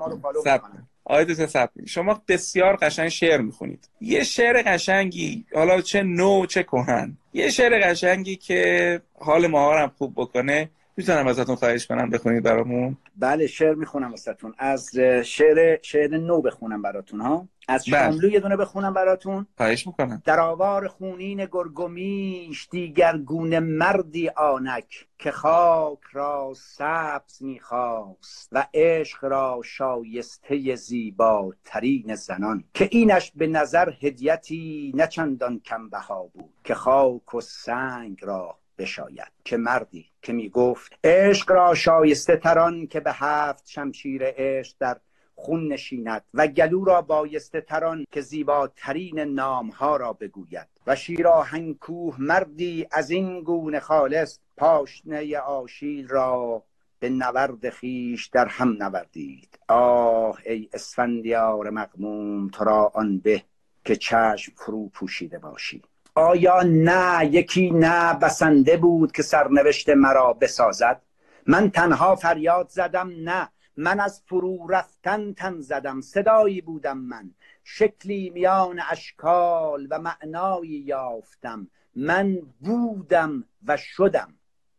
[1.10, 3.90] آقای دکتر شما بسیار قشنگ شعر می‌خونید.
[4.02, 7.18] یه شعر قشنگی حالا چه نو چه کهن.
[7.34, 10.70] یه شعر قشنگی که حال ما هم خوب بکنه.
[11.00, 12.98] می‌تونم ازتون خواهش کنم بخونید برامون.
[13.18, 14.90] بله شعر می‌خونم ازتون از
[15.24, 17.48] شعر شعر نو بخونم براتون ها.
[17.68, 18.12] از بله.
[18.12, 19.48] شاملو یه دونه بخونم براتون.
[19.58, 20.22] خواهش می‌کنم.
[20.26, 29.26] در آوار خونین گرگومیش دیگر گونه مردی آنک که خاک را سبز می‌خواست و عشق
[29.26, 32.64] را شایسته زیباترین زنان.
[32.74, 39.32] که اینش به نظر هدیتی نچندان کم بها بود که خاک و سنگ را بشاید.
[39.46, 44.98] که مردی که می‌گفت عشق را شایسته تران که به هفت شمشیر عشق در
[45.36, 50.68] خون نشیند و گلو را بایسته تران که زیباترین نامها را بگوید.
[50.88, 56.64] و شیراهنگ کوه مردی از این گونه خالص پاشنه آشیل را
[57.00, 59.60] به نورد خیش در هم نوردید.
[59.68, 63.44] آه ای اسفندیار مقموم تو را آن به
[63.86, 65.82] که چشم فرو پوشیده باشی.
[66.16, 71.02] آیا نه یکی نه بسنده بود که سرنوشت مرا بسازد؟
[71.48, 77.32] من تنها فریاد زدم نه من از فرو رفتن تن زدم صدایی بودم من.
[77.64, 84.34] شکلی میان اشکال و معنایی یافتم من بودم و شدم.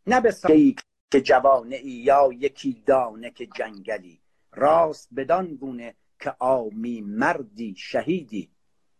[0.07, 0.35] نه به
[1.11, 4.21] که جوانه یا یکی دانه که جنگلی
[4.53, 8.49] راست بدان گونه که آمی مردی شهیدی.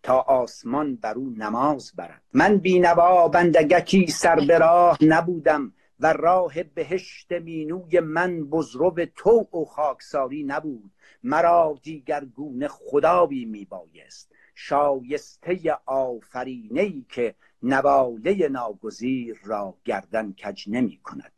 [0.03, 2.21] تا آسمان بر او نماز برد.
[2.33, 9.65] من بینوا بندگکی سر به راه نبودم و راه بهشت مینوی من بزرو تو و
[9.65, 10.91] خاکساری نبود.
[11.23, 14.31] مرا دیگر گونه خدایی میبایست.
[14.55, 21.31] شایسته آفرینه ای که نواله ناگزیر را گردن کج نمی کند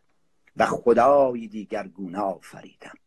[0.57, 2.97] و خدای دیگر گونه آفریدم.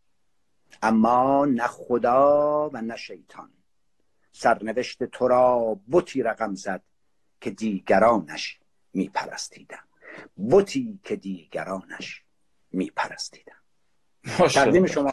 [0.83, 3.51] اما نه خدا و نه شیطان.
[4.39, 6.83] سرنوشت تو را بتی رقم زد
[7.41, 8.59] که دیگرانش
[8.95, 9.85] میپرستیدم.
[10.51, 12.23] بتی که دیگرانش
[12.73, 13.53] میپرستیدم.
[14.39, 15.13] تقدیم شما.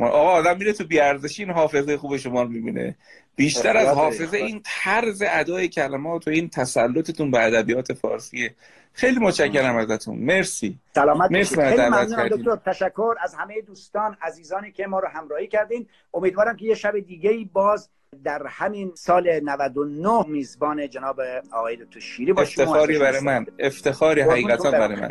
[0.00, 2.96] آقا آدم میره تو بیارزشی این حافظه خوب شما رو می‌بینه.
[3.36, 8.54] بیشتر از حافظه این طرز ادای کلمات و این تسلطتون به ادبیات فارسیه
[8.92, 10.18] خیلی متشکرم ازتون.
[10.18, 10.78] مرسی.
[10.94, 12.56] سلامت مرسی خیلی ممنون دکتر.
[12.56, 15.88] تشکر از همه دوستان عزیزانی که ما رو همراهی کردین.
[16.14, 17.88] امیدوارم که یه شب دیگه باز
[18.24, 21.20] در همین سال 99 میزبان جناب
[21.52, 23.46] آقای دکتر شیری باشیم افتخاری برای من.
[23.58, 25.08] افتخاری حقیقتا برای من.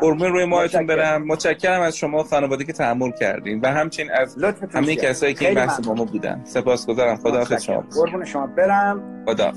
[0.00, 1.26] قربون روی ماهتون برم.
[1.26, 3.60] متشکرم از شما خانواده که تحمل کردین.
[3.60, 4.36] و همچنین از
[4.74, 6.44] همه کسایی که این بحث با ما بودن.
[6.44, 7.16] سپاسگزارم.
[7.16, 9.24] خدا شما قربون شما برم.
[9.28, 9.52] خدا